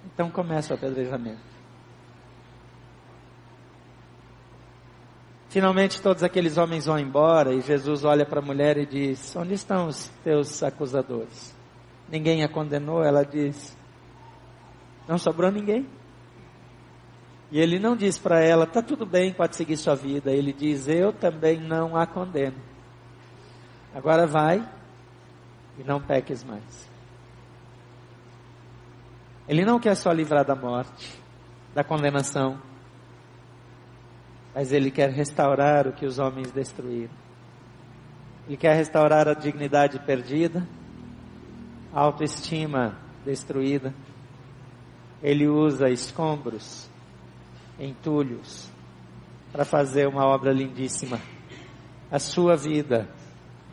Então 0.05 0.29
começa 0.31 0.73
o 0.73 0.77
apedrejamento. 0.77 1.55
Finalmente 5.49 6.01
todos 6.01 6.21
aqueles 6.23 6.57
homens 6.57 6.85
vão 6.85 6.99
embora 6.99 7.53
e 7.53 7.61
Jesus 7.61 8.03
olha 8.03 8.25
para 8.25 8.39
a 8.39 8.45
mulher 8.45 8.77
e 8.77 8.85
diz: 8.85 9.35
Onde 9.35 9.53
estão 9.53 9.87
os 9.87 10.09
teus 10.23 10.63
acusadores? 10.63 11.55
Ninguém 12.09 12.43
a 12.43 12.49
condenou? 12.49 13.03
Ela 13.03 13.23
diz: 13.23 13.77
Não 15.07 15.19
sobrou 15.19 15.51
ninguém. 15.51 15.87
E 17.51 17.59
ele 17.59 17.77
não 17.77 17.95
diz 17.95 18.17
para 18.17 18.43
ela: 18.43 18.65
Tá 18.65 18.81
tudo 18.81 19.05
bem, 19.05 19.31
pode 19.31 19.55
seguir 19.55 19.77
sua 19.77 19.95
vida. 19.95 20.31
Ele 20.31 20.51
diz: 20.51 20.87
Eu 20.87 21.13
também 21.13 21.59
não 21.59 21.95
a 21.95 22.07
condeno. 22.07 22.57
Agora 23.93 24.25
vai 24.25 24.67
e 25.77 25.83
não 25.83 26.01
peques 26.01 26.43
mais. 26.43 26.89
Ele 29.47 29.63
não 29.63 29.79
quer 29.79 29.95
só 29.95 30.11
livrar 30.11 30.43
da 30.45 30.55
morte, 30.55 31.21
da 31.73 31.83
condenação 31.83 32.59
mas 34.55 34.71
Ele 34.71 34.89
quer 34.89 35.09
restaurar 35.09 35.85
o 35.85 35.91
que 35.91 36.05
os 36.05 36.17
homens 36.17 36.49
destruíram. 36.49 37.13
Ele 38.47 38.55
quer 38.55 38.73
restaurar 38.73 39.27
a 39.27 39.33
dignidade 39.33 39.99
perdida, 39.99 40.65
a 41.93 41.99
autoestima 41.99 42.97
destruída. 43.25 43.93
Ele 45.21 45.45
usa 45.45 45.89
escombros, 45.89 46.89
entulhos, 47.77 48.71
para 49.51 49.65
fazer 49.65 50.07
uma 50.07 50.25
obra 50.25 50.53
lindíssima. 50.53 51.19
A 52.09 52.17
sua 52.17 52.55
vida 52.55 53.09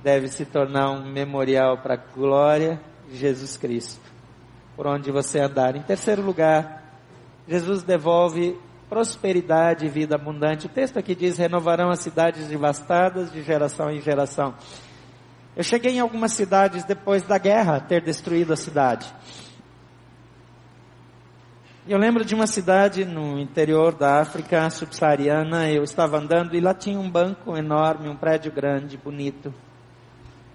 deve 0.02 0.28
se 0.28 0.44
tornar 0.44 0.90
um 0.90 1.04
memorial 1.04 1.78
para 1.78 1.94
a 1.94 1.96
glória 1.96 2.80
de 3.08 3.16
Jesus 3.16 3.56
Cristo, 3.56 4.00
por 4.76 4.86
onde 4.86 5.10
você 5.10 5.38
andar. 5.38 5.76
Em 5.76 5.82
terceiro 5.82 6.22
lugar, 6.22 6.82
Jesus 7.46 7.82
devolve 7.82 8.58
prosperidade 8.88 9.86
e 9.86 9.88
vida 9.88 10.16
abundante. 10.16 10.66
O 10.66 10.68
texto 10.68 10.98
aqui 10.98 11.14
diz: 11.14 11.38
renovarão 11.38 11.90
as 11.90 12.00
cidades 12.00 12.48
devastadas 12.48 13.32
de 13.32 13.42
geração 13.42 13.90
em 13.90 14.00
geração. 14.00 14.54
Eu 15.56 15.62
cheguei 15.62 15.96
em 15.96 16.00
algumas 16.00 16.32
cidades 16.32 16.84
depois 16.84 17.22
da 17.22 17.38
guerra 17.38 17.80
ter 17.80 18.02
destruído 18.02 18.52
a 18.52 18.56
cidade. 18.56 19.12
Eu 21.86 21.98
lembro 21.98 22.24
de 22.24 22.34
uma 22.34 22.46
cidade 22.46 23.04
no 23.04 23.38
interior 23.40 23.94
da 23.94 24.20
África 24.20 24.70
subsaariana. 24.70 25.68
Eu 25.68 25.82
estava 25.82 26.16
andando 26.16 26.54
e 26.54 26.60
lá 26.60 26.72
tinha 26.72 26.98
um 26.98 27.10
banco 27.10 27.56
enorme, 27.56 28.08
um 28.08 28.16
prédio 28.16 28.52
grande, 28.52 28.96
bonito, 28.96 29.52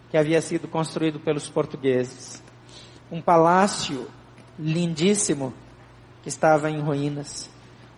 que 0.10 0.18
havia 0.18 0.42
sido 0.42 0.68
construído 0.68 1.20
pelos 1.20 1.50
portugueses. 1.50 2.42
Um 3.12 3.22
palácio 3.22 4.08
lindíssimo 4.58 5.54
que 6.24 6.30
estava 6.30 6.70
em 6.70 6.80
ruínas. 6.80 7.50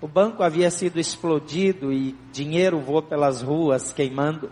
O 0.02 0.08
banco 0.08 0.44
havia 0.44 0.72
sido 0.72 1.00
explodido 1.00 1.92
e 1.92 2.16
dinheiro 2.32 2.80
voou 2.80 3.02
pelas 3.02 3.42
ruas 3.42 3.92
queimando. 3.92 4.52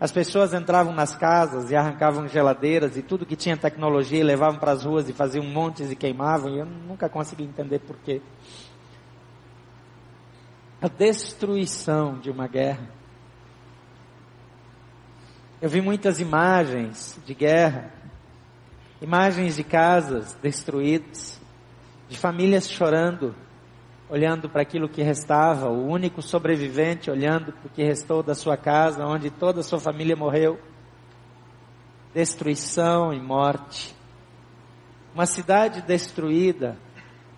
As 0.00 0.10
pessoas 0.10 0.52
entravam 0.52 0.92
nas 0.92 1.14
casas 1.16 1.70
e 1.70 1.76
arrancavam 1.76 2.26
geladeiras 2.28 2.96
e 2.96 3.02
tudo 3.02 3.26
que 3.26 3.36
tinha 3.36 3.56
tecnologia 3.56 4.20
e 4.20 4.24
levavam 4.24 4.58
para 4.58 4.72
as 4.72 4.84
ruas 4.84 5.08
e 5.08 5.12
faziam 5.12 5.44
montes 5.44 5.90
e 5.90 5.96
queimavam. 5.96 6.54
E 6.54 6.58
eu 6.58 6.66
nunca 6.66 7.08
consegui 7.08 7.44
entender 7.44 7.78
por 7.80 7.96
quê. 7.98 8.20
A 10.80 10.88
destruição 10.88 12.18
de 12.18 12.30
uma 12.30 12.46
guerra. 12.46 12.88
Eu 15.64 15.70
vi 15.70 15.80
muitas 15.80 16.20
imagens 16.20 17.18
de 17.24 17.32
guerra, 17.32 17.90
imagens 19.00 19.56
de 19.56 19.64
casas 19.64 20.36
destruídas, 20.42 21.40
de 22.06 22.18
famílias 22.18 22.68
chorando, 22.68 23.34
olhando 24.10 24.46
para 24.46 24.60
aquilo 24.60 24.90
que 24.90 25.02
restava, 25.02 25.70
o 25.70 25.86
único 25.86 26.20
sobrevivente 26.20 27.10
olhando 27.10 27.50
para 27.50 27.66
o 27.66 27.70
que 27.70 27.82
restou 27.82 28.22
da 28.22 28.34
sua 28.34 28.58
casa, 28.58 29.06
onde 29.06 29.30
toda 29.30 29.60
a 29.60 29.62
sua 29.62 29.80
família 29.80 30.14
morreu. 30.14 30.60
Destruição 32.12 33.10
e 33.14 33.18
morte. 33.18 33.96
Uma 35.14 35.24
cidade 35.24 35.80
destruída 35.80 36.76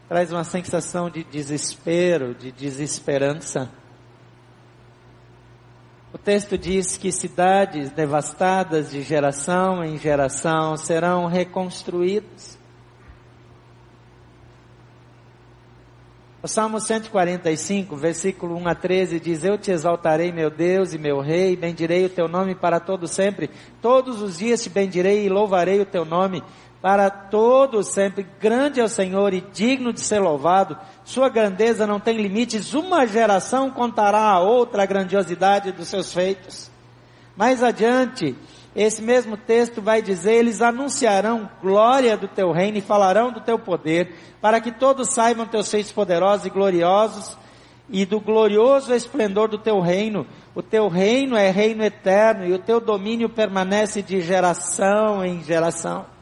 traz 0.08 0.32
uma 0.32 0.42
sensação 0.42 1.08
de 1.08 1.22
desespero, 1.22 2.34
de 2.34 2.50
desesperança. 2.50 3.70
O 6.16 6.18
texto 6.18 6.56
diz 6.56 6.96
que 6.96 7.12
cidades 7.12 7.90
devastadas 7.90 8.90
de 8.90 9.02
geração 9.02 9.84
em 9.84 9.98
geração 9.98 10.74
serão 10.74 11.26
reconstruídas. 11.26 12.58
O 16.42 16.48
Salmo 16.48 16.80
145, 16.80 17.94
versículo 17.96 18.56
1 18.56 18.66
a 18.66 18.74
13 18.74 19.20
diz: 19.20 19.44
Eu 19.44 19.58
te 19.58 19.70
exaltarei, 19.70 20.32
meu 20.32 20.48
Deus 20.48 20.94
e 20.94 20.98
meu 20.98 21.20
Rei, 21.20 21.54
bendirei 21.54 22.06
o 22.06 22.10
teu 22.10 22.26
nome 22.26 22.54
para 22.54 22.80
todo 22.80 23.06
sempre. 23.06 23.50
Todos 23.82 24.22
os 24.22 24.38
dias 24.38 24.62
te 24.62 24.70
bendirei 24.70 25.26
e 25.26 25.28
louvarei 25.28 25.82
o 25.82 25.86
teu 25.86 26.06
nome 26.06 26.42
para 26.86 27.10
todo 27.10 27.82
sempre. 27.82 28.24
Grande 28.38 28.78
é 28.78 28.84
o 28.84 28.88
Senhor 28.88 29.34
e 29.34 29.40
digno 29.52 29.92
de 29.92 29.98
ser 29.98 30.20
louvado. 30.20 30.78
Sua 31.04 31.28
grandeza 31.28 31.84
não 31.84 31.98
tem 31.98 32.16
limites. 32.16 32.74
Uma 32.74 33.04
geração 33.08 33.72
contará 33.72 34.20
a 34.20 34.38
outra 34.38 34.84
a 34.84 34.86
grandiosidade 34.86 35.72
dos 35.72 35.88
seus 35.88 36.14
feitos. 36.14 36.70
Mais 37.36 37.60
adiante, 37.60 38.36
esse 38.76 39.02
mesmo 39.02 39.36
texto 39.36 39.82
vai 39.82 40.00
dizer: 40.00 40.34
eles 40.34 40.62
anunciarão 40.62 41.50
glória 41.60 42.16
do 42.16 42.28
teu 42.28 42.52
reino 42.52 42.78
e 42.78 42.82
falarão 42.82 43.32
do 43.32 43.40
teu 43.40 43.58
poder, 43.58 44.14
para 44.40 44.60
que 44.60 44.70
todos 44.70 45.12
saibam 45.12 45.44
teus 45.44 45.68
feitos 45.68 45.90
poderosos 45.90 46.46
e 46.46 46.50
gloriosos 46.50 47.36
e 47.90 48.06
do 48.06 48.20
glorioso 48.20 48.94
esplendor 48.94 49.48
do 49.48 49.58
teu 49.58 49.80
reino. 49.80 50.24
O 50.54 50.62
teu 50.62 50.86
reino 50.86 51.36
é 51.36 51.50
reino 51.50 51.82
eterno 51.82 52.46
e 52.46 52.52
o 52.52 52.60
teu 52.60 52.80
domínio 52.80 53.28
permanece 53.28 54.02
de 54.02 54.20
geração 54.20 55.24
em 55.24 55.42
geração. 55.42 56.14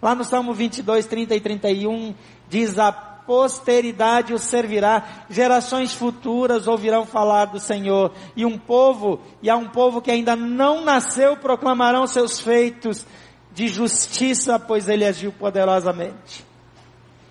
Lá 0.00 0.14
no 0.14 0.24
Salmo 0.24 0.54
22, 0.54 1.06
30 1.06 1.34
e 1.34 1.40
31 1.40 2.14
diz 2.48 2.78
a 2.78 2.90
posteridade 2.90 4.34
o 4.34 4.38
servirá, 4.38 5.04
gerações 5.30 5.92
futuras 5.92 6.66
ouvirão 6.66 7.06
falar 7.06 7.44
do 7.44 7.60
Senhor, 7.60 8.12
e 8.34 8.44
um 8.44 8.58
povo, 8.58 9.20
e 9.40 9.48
há 9.48 9.56
um 9.56 9.68
povo 9.68 10.02
que 10.02 10.10
ainda 10.10 10.34
não 10.34 10.84
nasceu, 10.84 11.36
proclamarão 11.36 12.08
seus 12.08 12.40
feitos 12.40 13.06
de 13.52 13.68
justiça, 13.68 14.58
pois 14.58 14.88
ele 14.88 15.04
agiu 15.04 15.30
poderosamente. 15.30 16.44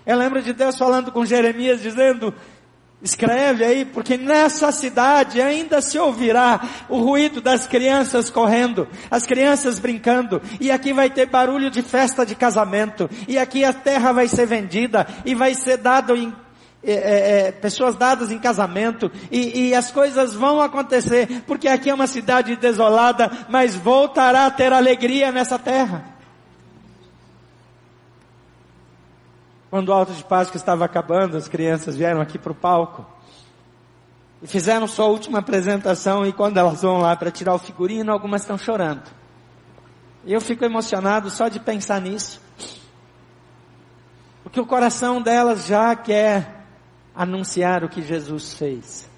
Eu 0.06 0.16
lembro 0.16 0.42
de 0.42 0.54
Deus 0.54 0.78
falando 0.78 1.12
com 1.12 1.24
Jeremias, 1.26 1.82
dizendo, 1.82 2.32
Escreve 3.02 3.64
aí, 3.64 3.84
porque 3.86 4.18
nessa 4.18 4.70
cidade 4.70 5.40
ainda 5.40 5.80
se 5.80 5.98
ouvirá 5.98 6.60
o 6.86 6.98
ruído 6.98 7.40
das 7.40 7.66
crianças 7.66 8.28
correndo, 8.28 8.86
as 9.10 9.24
crianças 9.24 9.78
brincando, 9.78 10.42
e 10.60 10.70
aqui 10.70 10.92
vai 10.92 11.08
ter 11.08 11.24
barulho 11.24 11.70
de 11.70 11.82
festa 11.82 12.26
de 12.26 12.34
casamento, 12.34 13.08
e 13.26 13.38
aqui 13.38 13.64
a 13.64 13.72
terra 13.72 14.12
vai 14.12 14.28
ser 14.28 14.44
vendida, 14.44 15.06
e 15.24 15.34
vai 15.34 15.54
ser 15.54 15.78
dado 15.78 16.14
em 16.14 16.30
é, 16.82 16.92
é, 16.92 17.40
é 17.48 17.52
pessoas 17.52 17.94
dadas 17.96 18.30
em 18.30 18.38
casamento, 18.38 19.10
e, 19.30 19.68
e 19.68 19.74
as 19.74 19.90
coisas 19.90 20.34
vão 20.34 20.60
acontecer, 20.60 21.42
porque 21.46 21.68
aqui 21.68 21.88
é 21.88 21.94
uma 21.94 22.06
cidade 22.06 22.54
desolada, 22.56 23.30
mas 23.48 23.74
voltará 23.74 24.44
a 24.44 24.50
ter 24.50 24.74
alegria 24.74 25.32
nessa 25.32 25.58
terra. 25.58 26.19
Quando 29.70 29.90
o 29.90 29.92
alto 29.92 30.12
de 30.12 30.24
Páscoa 30.24 30.56
estava 30.56 30.84
acabando, 30.84 31.36
as 31.36 31.46
crianças 31.46 31.96
vieram 31.96 32.20
aqui 32.20 32.38
para 32.38 32.50
o 32.50 32.54
palco 32.54 33.06
e 34.42 34.46
fizeram 34.46 34.88
sua 34.88 35.06
última 35.06 35.38
apresentação 35.38 36.26
e 36.26 36.32
quando 36.32 36.56
elas 36.56 36.82
vão 36.82 36.98
lá 36.98 37.14
para 37.14 37.30
tirar 37.30 37.54
o 37.54 37.58
figurino, 37.58 38.12
algumas 38.12 38.42
estão 38.42 38.58
chorando. 38.58 39.08
E 40.24 40.32
eu 40.32 40.40
fico 40.40 40.64
emocionado 40.64 41.30
só 41.30 41.48
de 41.48 41.60
pensar 41.60 42.00
nisso. 42.00 42.40
Porque 44.42 44.60
o 44.60 44.66
coração 44.66 45.22
delas 45.22 45.66
já 45.66 45.94
quer 45.94 46.64
anunciar 47.14 47.84
o 47.84 47.88
que 47.88 48.02
Jesus 48.02 48.54
fez. 48.54 49.08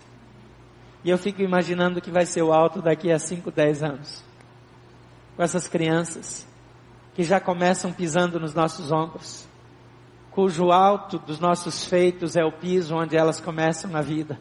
E 1.03 1.11
eu 1.11 1.17
fico 1.17 1.41
imaginando 1.41 2.01
que 2.01 2.11
vai 2.11 2.27
ser 2.27 2.43
o 2.43 2.53
alto 2.53 2.83
daqui 2.83 3.11
a 3.11 3.19
5, 3.19 3.51
10 3.51 3.83
anos. 3.83 4.25
Com 5.37 5.43
essas 5.43 5.67
crianças 5.67 6.47
que 7.15 7.25
já 7.25 7.41
começam 7.41 7.93
pisando 7.93 8.39
nos 8.39 8.55
nossos 8.55 8.93
ombros, 8.93 9.47
cujo 10.33 10.73
alto 10.73 11.19
dos 11.19 11.39
nossos 11.39 11.85
feitos 11.85 12.37
é 12.37 12.45
o 12.45 12.51
piso 12.51 12.97
onde 12.97 13.17
elas 13.17 13.41
começam 13.41 13.95
a 13.95 14.01
vida. 14.01 14.39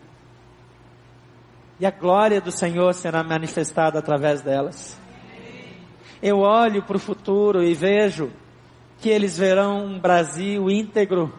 E 1.79 1.85
a 1.85 1.91
glória 1.91 2.39
do 2.39 2.51
Senhor 2.51 2.93
será 2.93 3.23
manifestada 3.23 3.99
através 3.99 4.41
delas. 4.41 4.97
Eu 6.21 6.39
olho 6.39 6.83
para 6.83 6.95
o 6.95 6.99
futuro 6.99 7.63
e 7.63 7.73
vejo 7.73 8.31
que 8.99 9.09
eles 9.09 9.37
verão 9.37 9.85
um 9.85 9.99
Brasil 9.99 10.69
íntegro. 10.69 11.33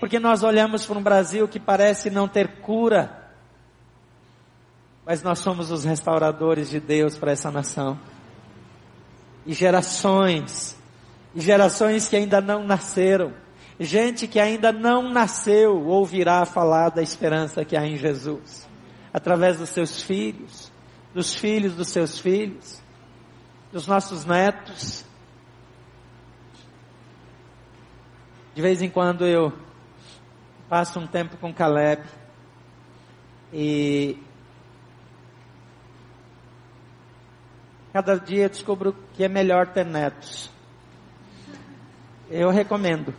Porque 0.00 0.18
nós 0.18 0.42
olhamos 0.42 0.84
para 0.84 0.98
um 0.98 1.02
Brasil 1.02 1.46
que 1.46 1.60
parece 1.60 2.10
não 2.10 2.26
ter 2.26 2.60
cura. 2.62 3.30
Mas 5.04 5.22
nós 5.22 5.38
somos 5.38 5.70
os 5.70 5.84
restauradores 5.84 6.70
de 6.70 6.80
Deus 6.80 7.16
para 7.18 7.32
essa 7.32 7.50
nação. 7.50 8.00
E 9.46 9.52
gerações, 9.52 10.76
e 11.34 11.40
gerações 11.40 12.08
que 12.08 12.16
ainda 12.16 12.40
não 12.40 12.64
nasceram, 12.64 13.43
gente 13.78 14.26
que 14.26 14.38
ainda 14.38 14.72
não 14.72 15.10
nasceu 15.10 15.86
ouvirá 15.86 16.44
falar 16.44 16.90
da 16.90 17.02
esperança 17.02 17.64
que 17.64 17.76
há 17.76 17.86
em 17.86 17.96
Jesus, 17.96 18.68
através 19.12 19.58
dos 19.58 19.70
seus 19.70 20.02
filhos, 20.02 20.72
dos 21.12 21.34
filhos 21.34 21.74
dos 21.74 21.88
seus 21.88 22.18
filhos, 22.18 22.82
dos 23.72 23.86
nossos 23.86 24.24
netos. 24.24 25.04
De 28.54 28.62
vez 28.62 28.82
em 28.82 28.88
quando 28.88 29.26
eu 29.26 29.52
passo 30.68 31.00
um 31.00 31.06
tempo 31.06 31.36
com 31.36 31.52
Caleb 31.52 32.02
e 33.52 34.18
cada 37.92 38.16
dia 38.16 38.48
descubro 38.48 38.94
que 39.14 39.24
é 39.24 39.28
melhor 39.28 39.68
ter 39.68 39.84
netos. 39.84 40.50
Eu 42.30 42.50
recomendo. 42.50 43.14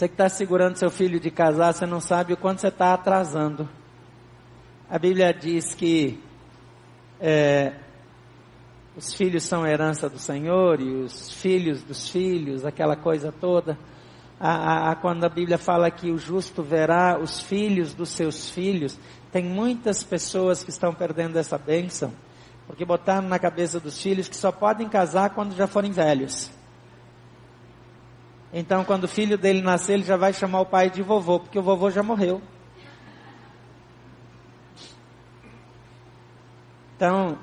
Você 0.00 0.08
que 0.08 0.14
está 0.14 0.30
segurando 0.30 0.76
seu 0.76 0.90
filho 0.90 1.20
de 1.20 1.30
casar, 1.30 1.74
você 1.74 1.84
não 1.84 2.00
sabe 2.00 2.32
o 2.32 2.36
quanto 2.38 2.62
você 2.62 2.68
está 2.68 2.94
atrasando. 2.94 3.68
A 4.88 4.98
Bíblia 4.98 5.30
diz 5.30 5.74
que 5.74 6.18
é, 7.20 7.74
os 8.96 9.12
filhos 9.12 9.42
são 9.42 9.66
herança 9.66 10.08
do 10.08 10.18
Senhor 10.18 10.80
e 10.80 10.90
os 10.90 11.30
filhos 11.30 11.82
dos 11.82 12.08
filhos, 12.08 12.64
aquela 12.64 12.96
coisa 12.96 13.30
toda. 13.30 13.78
A, 14.40 14.90
a, 14.90 14.96
quando 14.96 15.24
a 15.24 15.28
Bíblia 15.28 15.58
fala 15.58 15.90
que 15.90 16.10
o 16.10 16.16
justo 16.16 16.62
verá 16.62 17.18
os 17.22 17.42
filhos 17.42 17.92
dos 17.92 18.08
seus 18.08 18.48
filhos, 18.48 18.98
tem 19.30 19.44
muitas 19.44 20.02
pessoas 20.02 20.64
que 20.64 20.70
estão 20.70 20.94
perdendo 20.94 21.38
essa 21.38 21.58
bênção, 21.58 22.10
porque 22.66 22.86
botaram 22.86 23.28
na 23.28 23.38
cabeça 23.38 23.78
dos 23.78 24.00
filhos 24.00 24.30
que 24.30 24.36
só 24.38 24.50
podem 24.50 24.88
casar 24.88 25.34
quando 25.34 25.54
já 25.54 25.66
forem 25.66 25.92
velhos. 25.92 26.50
Então, 28.52 28.84
quando 28.84 29.04
o 29.04 29.08
filho 29.08 29.38
dele 29.38 29.62
nascer, 29.62 29.94
ele 29.94 30.02
já 30.02 30.16
vai 30.16 30.32
chamar 30.32 30.60
o 30.60 30.66
pai 30.66 30.90
de 30.90 31.02
vovô, 31.02 31.38
porque 31.38 31.58
o 31.58 31.62
vovô 31.62 31.90
já 31.90 32.02
morreu. 32.02 32.42
Então, 36.96 37.38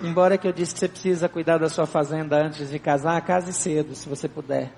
embora 0.00 0.36
que 0.36 0.48
eu 0.48 0.52
disse 0.52 0.72
que 0.74 0.80
você 0.80 0.88
precisa 0.88 1.28
cuidar 1.28 1.58
da 1.58 1.68
sua 1.68 1.86
fazenda 1.86 2.36
antes 2.36 2.70
de 2.70 2.78
casar, 2.78 3.20
case 3.20 3.52
cedo, 3.52 3.94
se 3.94 4.08
você 4.08 4.28
puder. 4.28 4.72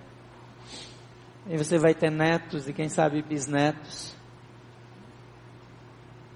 E 1.46 1.56
você 1.56 1.78
vai 1.78 1.94
ter 1.94 2.10
netos 2.10 2.68
e 2.68 2.72
quem 2.72 2.88
sabe 2.88 3.22
bisnetos. 3.22 4.14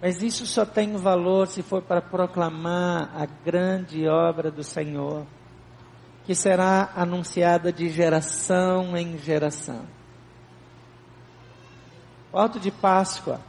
Mas 0.01 0.23
isso 0.23 0.47
só 0.47 0.65
tem 0.65 0.97
valor 0.97 1.47
se 1.47 1.63
for 1.63 1.83
para 1.83 2.01
proclamar 2.01 3.11
a 3.15 3.27
grande 3.27 4.09
obra 4.09 4.51
do 4.51 4.65
Senhor, 4.65 5.27
que 6.25 6.35
será 6.35 6.91
anunciada 6.95 7.73
de 7.73 7.89
geração 7.89 8.97
em 8.97 9.19
geração. 9.19 9.85
O 12.33 12.39
Alto 12.39 12.59
de 12.61 12.71
Páscoa 12.71 13.41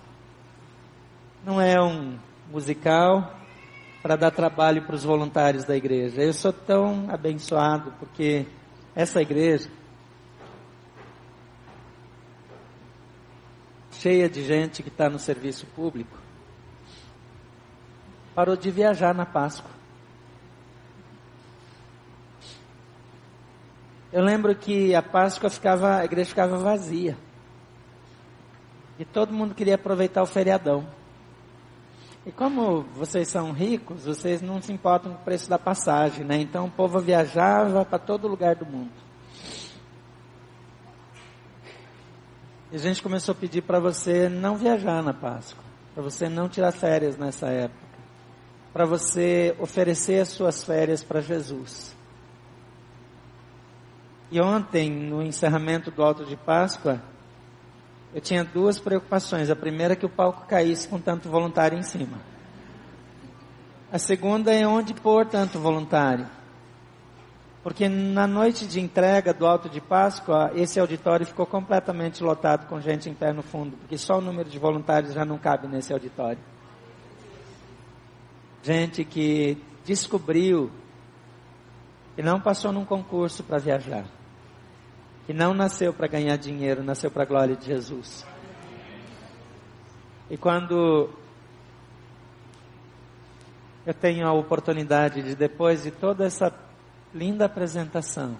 não 1.45 1.59
é 1.59 1.81
um 1.81 2.17
musical, 2.51 3.33
para 4.03 4.17
dar 4.17 4.31
trabalho 4.31 4.81
para 4.81 4.95
os 4.95 5.03
voluntários 5.05 5.63
da 5.63 5.77
igreja. 5.77 6.21
Eu 6.21 6.33
sou 6.33 6.51
tão 6.51 7.09
abençoado 7.09 7.93
porque 7.97 8.45
essa 8.93 9.21
igreja, 9.21 9.69
cheia 13.93 14.27
de 14.27 14.43
gente 14.43 14.83
que 14.83 14.89
está 14.89 15.09
no 15.09 15.17
serviço 15.17 15.65
público, 15.67 16.17
parou 18.35 18.57
de 18.57 18.69
viajar 18.69 19.15
na 19.15 19.25
Páscoa. 19.25 19.71
Eu 24.13 24.21
lembro 24.21 24.53
que 24.53 24.93
a 24.93 25.01
Páscoa 25.01 25.49
ficava, 25.49 25.97
a 25.97 26.05
igreja 26.05 26.29
ficava 26.29 26.55
vazia. 26.55 27.17
E 28.99 29.03
todo 29.03 29.33
mundo 29.33 29.55
queria 29.55 29.73
aproveitar 29.73 30.21
o 30.21 30.27
feriadão. 30.27 30.87
E 32.23 32.31
como 32.31 32.83
vocês 32.93 33.27
são 33.27 33.51
ricos, 33.51 34.05
vocês 34.05 34.39
não 34.39 34.61
se 34.61 34.71
importam 34.71 35.13
com 35.13 35.19
o 35.19 35.23
preço 35.23 35.49
da 35.49 35.57
passagem, 35.57 36.23
né? 36.23 36.37
Então 36.37 36.65
o 36.65 36.69
povo 36.69 36.99
viajava 36.99 37.83
para 37.83 37.97
todo 37.97 38.27
lugar 38.27 38.55
do 38.55 38.67
mundo. 38.67 38.91
E 42.71 42.75
a 42.75 42.79
gente 42.79 43.01
começou 43.01 43.31
a 43.31 43.35
pedir 43.35 43.63
para 43.63 43.79
você 43.79 44.29
não 44.29 44.55
viajar 44.55 45.01
na 45.01 45.15
Páscoa, 45.15 45.63
para 45.95 46.03
você 46.03 46.29
não 46.29 46.47
tirar 46.47 46.71
férias 46.71 47.17
nessa 47.17 47.47
época, 47.47 47.87
para 48.71 48.85
você 48.85 49.55
oferecer 49.59 50.21
as 50.21 50.27
suas 50.27 50.63
férias 50.63 51.03
para 51.03 51.19
Jesus. 51.19 51.95
E 54.33 54.41
ontem, 54.41 54.89
no 54.89 55.21
encerramento 55.21 55.91
do 55.91 56.01
Alto 56.01 56.25
de 56.25 56.35
Páscoa, 56.35 56.99
eu 58.15 58.19
tinha 58.19 58.43
duas 58.43 58.79
preocupações. 58.79 59.51
A 59.51 59.55
primeira 59.55 59.93
é 59.93 59.95
que 59.95 60.07
o 60.07 60.09
palco 60.09 60.47
caísse 60.47 60.87
com 60.87 60.99
tanto 60.99 61.29
voluntário 61.29 61.77
em 61.77 61.83
cima. 61.83 62.17
A 63.91 63.99
segunda 63.99 64.51
é 64.51 64.65
onde 64.65 64.91
pôr 64.91 65.27
tanto 65.27 65.59
voluntário. 65.59 66.25
Porque 67.61 67.87
na 67.87 68.25
noite 68.25 68.65
de 68.65 68.79
entrega 68.79 69.35
do 69.35 69.45
Alto 69.45 69.69
de 69.69 69.79
Páscoa, 69.79 70.51
esse 70.55 70.79
auditório 70.79 71.27
ficou 71.27 71.45
completamente 71.45 72.23
lotado 72.23 72.67
com 72.67 72.81
gente 72.81 73.07
em 73.07 73.13
pé 73.13 73.31
no 73.31 73.43
fundo, 73.43 73.77
porque 73.77 73.99
só 73.99 74.17
o 74.17 74.21
número 74.21 74.49
de 74.49 74.57
voluntários 74.57 75.13
já 75.13 75.23
não 75.23 75.37
cabe 75.37 75.67
nesse 75.67 75.93
auditório. 75.93 76.39
Gente 78.63 79.05
que 79.05 79.61
descobriu 79.85 80.71
que 82.15 82.23
não 82.23 82.41
passou 82.41 82.71
num 82.71 82.83
concurso 82.83 83.43
para 83.43 83.59
viajar 83.59 84.05
que 85.25 85.33
não 85.33 85.53
nasceu 85.53 85.93
para 85.93 86.07
ganhar 86.07 86.37
dinheiro, 86.37 86.83
nasceu 86.83 87.09
para 87.09 87.23
a 87.23 87.25
glória 87.25 87.55
de 87.55 87.65
Jesus. 87.65 88.25
E 90.29 90.37
quando 90.37 91.09
eu 93.85 93.93
tenho 93.93 94.27
a 94.27 94.33
oportunidade 94.33 95.21
de, 95.21 95.35
depois 95.35 95.83
de 95.83 95.91
toda 95.91 96.25
essa 96.25 96.53
linda 97.13 97.45
apresentação, 97.45 98.37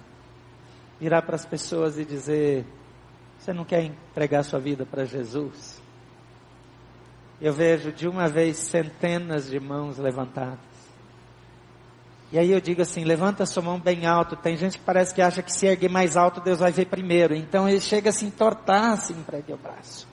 virar 0.99 1.21
para 1.21 1.35
as 1.35 1.45
pessoas 1.45 1.97
e 1.97 2.05
dizer: 2.05 2.65
Você 3.37 3.53
não 3.53 3.65
quer 3.65 3.83
entregar 3.83 4.43
sua 4.43 4.59
vida 4.59 4.85
para 4.85 5.05
Jesus? 5.05 5.81
Eu 7.41 7.53
vejo 7.53 7.91
de 7.91 8.07
uma 8.07 8.27
vez 8.27 8.57
centenas 8.57 9.49
de 9.49 9.59
mãos 9.59 9.97
levantadas. 9.97 10.72
E 12.33 12.39
aí 12.39 12.49
eu 12.49 12.59
digo 12.59 12.81
assim, 12.81 13.03
levanta 13.03 13.45
sua 13.45 13.61
mão 13.61 13.79
bem 13.79 14.07
alto. 14.07 14.35
Tem 14.35 14.57
gente 14.57 14.79
que 14.79 14.83
parece 14.83 15.13
que 15.13 15.21
acha 15.21 15.43
que 15.43 15.53
se 15.53 15.67
erguer 15.67 15.87
mais 15.87 16.17
alto, 16.17 16.41
Deus 16.41 16.57
vai 16.57 16.71
ver 16.71 16.87
primeiro. 16.87 17.35
Então 17.35 17.69
ele 17.69 17.79
chega 17.79 18.09
a 18.09 18.11
se 18.11 18.25
entortar 18.25 18.93
assim 18.93 19.13
para 19.21 19.37
erguer 19.37 19.53
o 19.53 19.57
braço. 19.57 20.07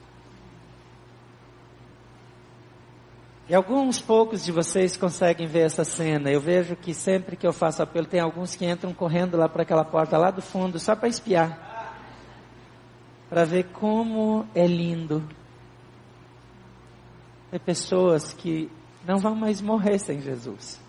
E 3.48 3.54
alguns 3.54 4.02
poucos 4.02 4.44
de 4.44 4.52
vocês 4.52 4.98
conseguem 4.98 5.46
ver 5.46 5.60
essa 5.60 5.82
cena. 5.82 6.30
Eu 6.30 6.42
vejo 6.42 6.76
que 6.76 6.92
sempre 6.92 7.36
que 7.36 7.46
eu 7.46 7.54
faço 7.54 7.82
apelo, 7.82 8.06
tem 8.06 8.20
alguns 8.20 8.54
que 8.54 8.66
entram 8.66 8.92
correndo 8.92 9.38
lá 9.38 9.48
para 9.48 9.62
aquela 9.62 9.82
porta 9.82 10.18
lá 10.18 10.30
do 10.30 10.42
fundo, 10.42 10.78
só 10.78 10.94
para 10.94 11.08
espiar. 11.08 11.96
Para 13.30 13.46
ver 13.46 13.64
como 13.72 14.46
é 14.54 14.66
lindo. 14.66 15.26
Tem 17.50 17.58
pessoas 17.58 18.34
que 18.34 18.70
não 19.06 19.16
vão 19.16 19.34
mais 19.34 19.62
morrer 19.62 19.98
sem 19.98 20.20
Jesus. 20.20 20.79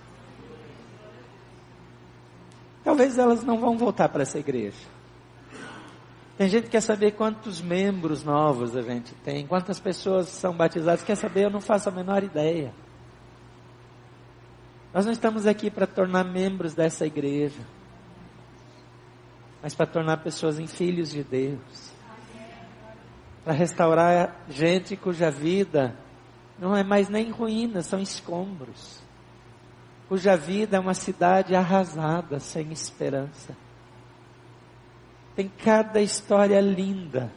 Talvez 2.84 3.17
elas 3.17 3.44
não 3.44 3.60
vão 3.60 3.78
voltar 3.78 4.10
para 4.10 4.24
essa 4.24 4.39
igreja. 4.39 4.88
Tem 6.38 6.50
gente 6.50 6.63
que 6.63 6.70
quer 6.72 6.82
saber 6.82 7.12
quantos 7.12 7.62
membros 7.62 8.24
novos 8.24 8.76
a 8.76 8.82
gente 8.82 9.13
tem, 9.24 9.46
quantas 9.46 9.80
pessoas 9.80 10.28
são 10.28 10.56
batizadas. 10.56 11.04
Quer 11.04 11.15
saber? 11.15 11.46
Eu 11.46 11.50
não 11.52 11.62
faço 11.62 11.89
a 11.89 11.91
menor 11.91 12.24
ideia. 12.24 12.74
Nós 14.94 15.06
não 15.06 15.12
estamos 15.12 15.46
aqui 15.46 15.70
para 15.70 15.86
tornar 15.86 16.24
membros 16.24 16.74
dessa 16.74 17.06
igreja, 17.06 17.62
mas 19.62 19.76
para 19.76 19.86
tornar 19.86 20.17
pessoas 20.17 20.60
em 20.60 20.67
filhos 20.67 21.12
de 21.12 21.24
Deus. 21.24 21.91
Para 23.44 23.54
restaurar 23.54 24.44
gente 24.50 24.96
cuja 24.96 25.32
vida 25.32 25.96
não 26.60 26.76
é 26.76 26.84
mais 26.84 27.08
nem 27.08 27.32
ruína, 27.32 27.82
são 27.82 28.00
escombros. 28.00 29.00
Cuja 30.12 30.36
vida 30.36 30.76
é 30.76 30.80
uma 30.82 30.93
cidade 30.93 31.56
arrasada, 31.56 32.38
sem 32.38 32.69
esperança. 32.74 33.56
Tem 35.38 35.50
cada 35.63 36.02
história 36.02 36.60
linda. 36.60 37.32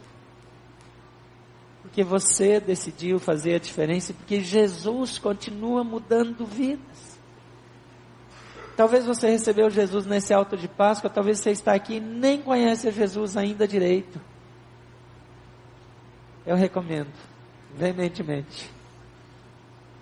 Porque 1.81 2.03
você 2.03 2.59
decidiu 2.59 3.17
fazer 3.17 3.55
a 3.55 3.59
diferença, 3.59 4.13
porque 4.13 4.41
Jesus 4.41 5.17
continua 5.17 5.85
mudando 5.85 6.45
vidas. 6.45 7.17
Talvez 8.75 9.05
você 9.05 9.29
recebeu 9.29 9.69
Jesus 9.69 10.05
nesse 10.05 10.33
alto 10.33 10.57
de 10.57 10.67
Páscoa, 10.67 11.09
talvez 11.09 11.39
você 11.39 11.51
está 11.51 11.73
aqui 11.73 11.95
e 11.95 12.01
nem 12.01 12.41
conhece 12.41 12.91
Jesus 12.91 13.37
ainda 13.37 13.65
direito. 13.65 14.19
Eu 16.45 16.57
recomendo, 16.57 17.13
veementemente. 17.73 18.74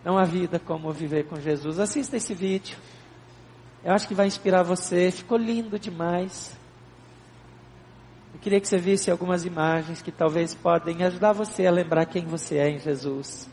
Não 0.03 0.17
há 0.17 0.25
vida 0.25 0.59
como 0.59 0.91
viver 0.91 1.25
com 1.25 1.39
Jesus. 1.39 1.79
Assista 1.79 2.17
esse 2.17 2.33
vídeo. 2.33 2.77
Eu 3.83 3.93
acho 3.93 4.07
que 4.07 4.13
vai 4.13 4.27
inspirar 4.27 4.63
você. 4.63 5.11
Ficou 5.11 5.37
lindo 5.37 5.79
demais. 5.79 6.57
Eu 8.33 8.39
queria 8.39 8.59
que 8.59 8.67
você 8.67 8.77
visse 8.77 9.09
algumas 9.09 9.45
imagens 9.45 10.01
que 10.01 10.11
talvez 10.11 10.53
podem 10.53 11.03
ajudar 11.03 11.33
você 11.33 11.65
a 11.65 11.71
lembrar 11.71 12.05
quem 12.05 12.25
você 12.25 12.57
é 12.57 12.69
em 12.69 12.79
Jesus. 12.79 13.49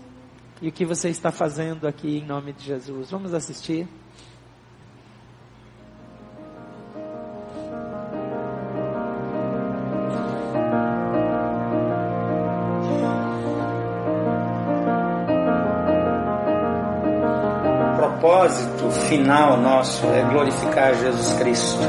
E 0.60 0.68
o 0.68 0.72
que 0.72 0.84
você 0.84 1.08
está 1.08 1.30
fazendo 1.30 1.86
aqui 1.86 2.18
em 2.18 2.26
nome 2.26 2.52
de 2.52 2.64
Jesus. 2.64 3.10
Vamos 3.10 3.32
assistir? 3.32 3.88
Final 19.11 19.57
nosso 19.57 20.07
é 20.07 20.23
glorificar 20.23 20.94
Jesus 20.94 21.33
Cristo, 21.33 21.81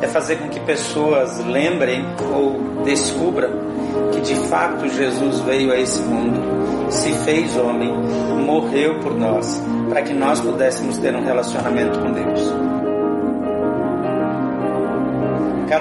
é 0.00 0.06
fazer 0.06 0.36
com 0.36 0.48
que 0.48 0.60
pessoas 0.60 1.44
lembrem 1.44 2.06
ou 2.32 2.84
descubram 2.84 3.50
que 4.12 4.20
de 4.20 4.36
fato 4.48 4.88
Jesus 4.88 5.40
veio 5.40 5.72
a 5.72 5.76
esse 5.76 6.00
mundo, 6.02 6.40
se 6.88 7.12
fez 7.24 7.56
homem, 7.56 7.92
morreu 8.46 9.00
por 9.00 9.12
nós, 9.12 9.60
para 9.88 10.02
que 10.02 10.14
nós 10.14 10.40
pudéssemos 10.40 10.98
ter 10.98 11.16
um 11.16 11.24
relacionamento 11.24 11.98
com 11.98 12.12
Deus. 12.12 12.71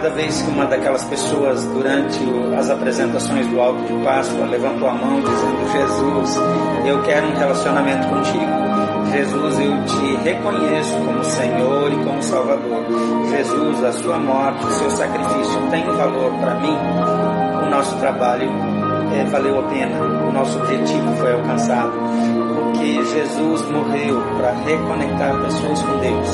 Cada 0.02 0.16
vez 0.16 0.42
que 0.42 0.50
uma 0.50 0.66
daquelas 0.66 1.04
pessoas, 1.06 1.64
durante 1.66 2.18
as 2.58 2.72
apresentações 2.72 3.46
do 3.46 3.62
Alto 3.62 3.84
de 3.84 4.04
Páscoa, 4.04 4.48
levantou 4.48 4.90
a 4.90 4.96
mão 4.96 5.22
dizendo: 5.22 5.72
Jesus, 5.72 6.40
eu 6.88 7.04
quero 7.04 7.28
um 7.28 7.36
relacionamento 7.36 8.08
contigo. 8.08 8.52
Jesus, 9.12 9.60
eu 9.60 9.86
te 9.86 10.24
reconheço 10.24 10.96
como 11.06 11.24
Senhor 11.24 11.94
e 11.94 12.04
como 12.04 12.24
Salvador. 12.24 12.84
Jesus, 13.30 13.84
a 13.84 13.92
sua 13.92 14.18
morte, 14.18 14.66
o 14.66 14.72
seu 14.72 14.90
sacrifício 14.90 15.62
tem 15.70 15.86
valor 15.86 16.34
para 16.40 16.56
mim. 16.56 16.78
O 17.64 17.70
nosso 17.70 17.96
trabalho 17.98 18.50
é, 19.14 19.24
valeu 19.26 19.60
a 19.60 19.64
pena, 19.70 20.02
o 20.02 20.32
nosso 20.32 20.58
objetivo 20.58 21.16
foi 21.18 21.32
alcançado. 21.32 21.94
Porque 22.72 23.04
Jesus 23.04 23.70
morreu 23.70 24.22
para 24.38 24.52
reconectar 24.64 25.42
pessoas 25.42 25.82
com 25.82 25.98
Deus. 26.00 26.28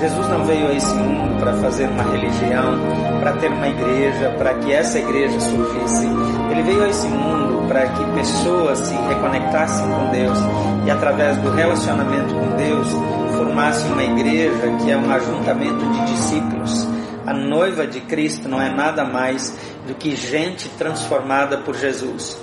Jesus 0.00 0.28
não 0.28 0.44
veio 0.44 0.66
a 0.66 0.74
esse 0.74 0.94
mundo 0.96 1.38
para 1.38 1.52
fazer 1.54 1.88
uma 1.88 2.02
religião, 2.02 2.74
para 3.20 3.32
ter 3.34 3.52
uma 3.52 3.68
igreja, 3.68 4.30
para 4.36 4.54
que 4.54 4.72
essa 4.72 4.98
igreja 4.98 5.38
surgisse. 5.38 6.06
Ele 6.50 6.62
veio 6.64 6.82
a 6.82 6.88
esse 6.88 7.06
mundo 7.06 7.68
para 7.68 7.86
que 7.88 8.04
pessoas 8.16 8.78
se 8.80 8.94
reconectassem 8.94 9.86
com 9.88 10.10
Deus 10.10 10.38
e 10.86 10.90
através 10.90 11.36
do 11.38 11.52
relacionamento 11.52 12.34
com 12.34 12.56
Deus 12.56 12.88
formasse 13.36 13.86
uma 13.86 14.02
igreja 14.02 14.76
que 14.82 14.90
é 14.90 14.96
um 14.96 15.10
ajuntamento 15.12 15.86
de 15.92 16.06
discípulos. 16.06 16.88
A 17.24 17.32
noiva 17.32 17.86
de 17.86 18.00
Cristo 18.00 18.48
não 18.48 18.60
é 18.60 18.68
nada 18.68 19.04
mais 19.04 19.56
do 19.86 19.94
que 19.94 20.16
gente 20.16 20.68
transformada 20.70 21.58
por 21.58 21.76
Jesus. 21.76 22.36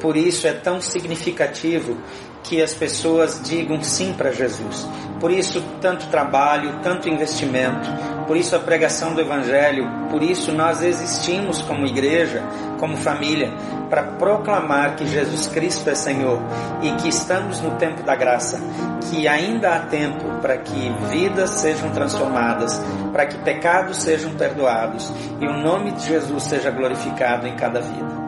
Por 0.00 0.16
isso 0.16 0.46
é 0.46 0.52
tão 0.52 0.80
significativo 0.80 1.96
que 2.50 2.60
as 2.60 2.74
pessoas 2.74 3.40
digam 3.44 3.80
sim 3.80 4.12
para 4.12 4.32
Jesus. 4.32 4.84
Por 5.20 5.30
isso, 5.30 5.62
tanto 5.80 6.08
trabalho, 6.08 6.80
tanto 6.82 7.08
investimento, 7.08 7.88
por 8.26 8.36
isso 8.36 8.56
a 8.56 8.58
pregação 8.58 9.14
do 9.14 9.20
Evangelho, 9.20 9.88
por 10.10 10.20
isso 10.20 10.50
nós 10.50 10.82
existimos 10.82 11.62
como 11.62 11.86
igreja, 11.86 12.42
como 12.80 12.96
família, 12.96 13.52
para 13.88 14.02
proclamar 14.02 14.96
que 14.96 15.06
Jesus 15.06 15.46
Cristo 15.46 15.90
é 15.90 15.94
Senhor 15.94 16.40
e 16.82 16.90
que 17.00 17.08
estamos 17.08 17.60
no 17.60 17.76
tempo 17.76 18.02
da 18.02 18.16
graça, 18.16 18.60
que 19.08 19.28
ainda 19.28 19.76
há 19.76 19.78
tempo 19.80 20.24
para 20.42 20.56
que 20.56 20.92
vidas 21.08 21.50
sejam 21.50 21.90
transformadas, 21.90 22.82
para 23.12 23.26
que 23.26 23.38
pecados 23.38 23.98
sejam 23.98 24.32
perdoados 24.32 25.12
e 25.40 25.46
o 25.46 25.52
nome 25.52 25.92
de 25.92 26.04
Jesus 26.04 26.42
seja 26.42 26.72
glorificado 26.72 27.46
em 27.46 27.54
cada 27.54 27.80
vida. 27.80 28.19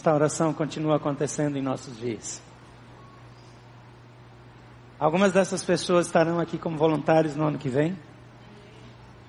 Restauração 0.00 0.54
continua 0.54 0.96
acontecendo 0.96 1.58
em 1.58 1.62
nossos 1.62 1.98
dias. 1.98 2.42
Algumas 4.98 5.30
dessas 5.30 5.62
pessoas 5.62 6.06
estarão 6.06 6.40
aqui 6.40 6.56
como 6.56 6.78
voluntários 6.78 7.36
no 7.36 7.46
ano 7.46 7.58
que 7.58 7.68
vem. 7.68 7.98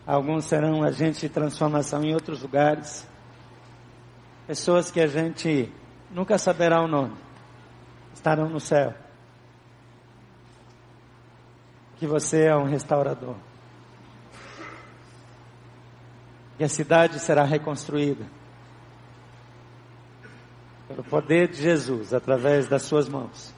Alguns 0.07 0.45
serão 0.45 0.81
agentes 0.81 1.19
de 1.19 1.27
transformação 1.27 2.01
em 2.05 2.13
outros 2.13 2.41
lugares. 2.41 3.05
Pessoas 4.47 4.89
que 4.89 5.01
a 5.01 5.07
gente 5.07 5.69
nunca 6.09 6.37
saberá 6.37 6.81
o 6.81 6.87
nome. 6.87 7.17
Estarão 8.13 8.47
no 8.47 8.61
céu. 8.61 8.93
Que 11.97 12.07
você 12.07 12.45
é 12.45 12.55
um 12.55 12.63
restaurador. 12.63 13.35
E 16.57 16.63
a 16.63 16.69
cidade 16.69 17.19
será 17.19 17.43
reconstruída 17.43 18.40
pelo 20.91 21.03
poder 21.03 21.47
de 21.47 21.61
Jesus, 21.61 22.13
através 22.13 22.67
das 22.67 22.83
suas 22.83 23.07
mãos. 23.07 23.53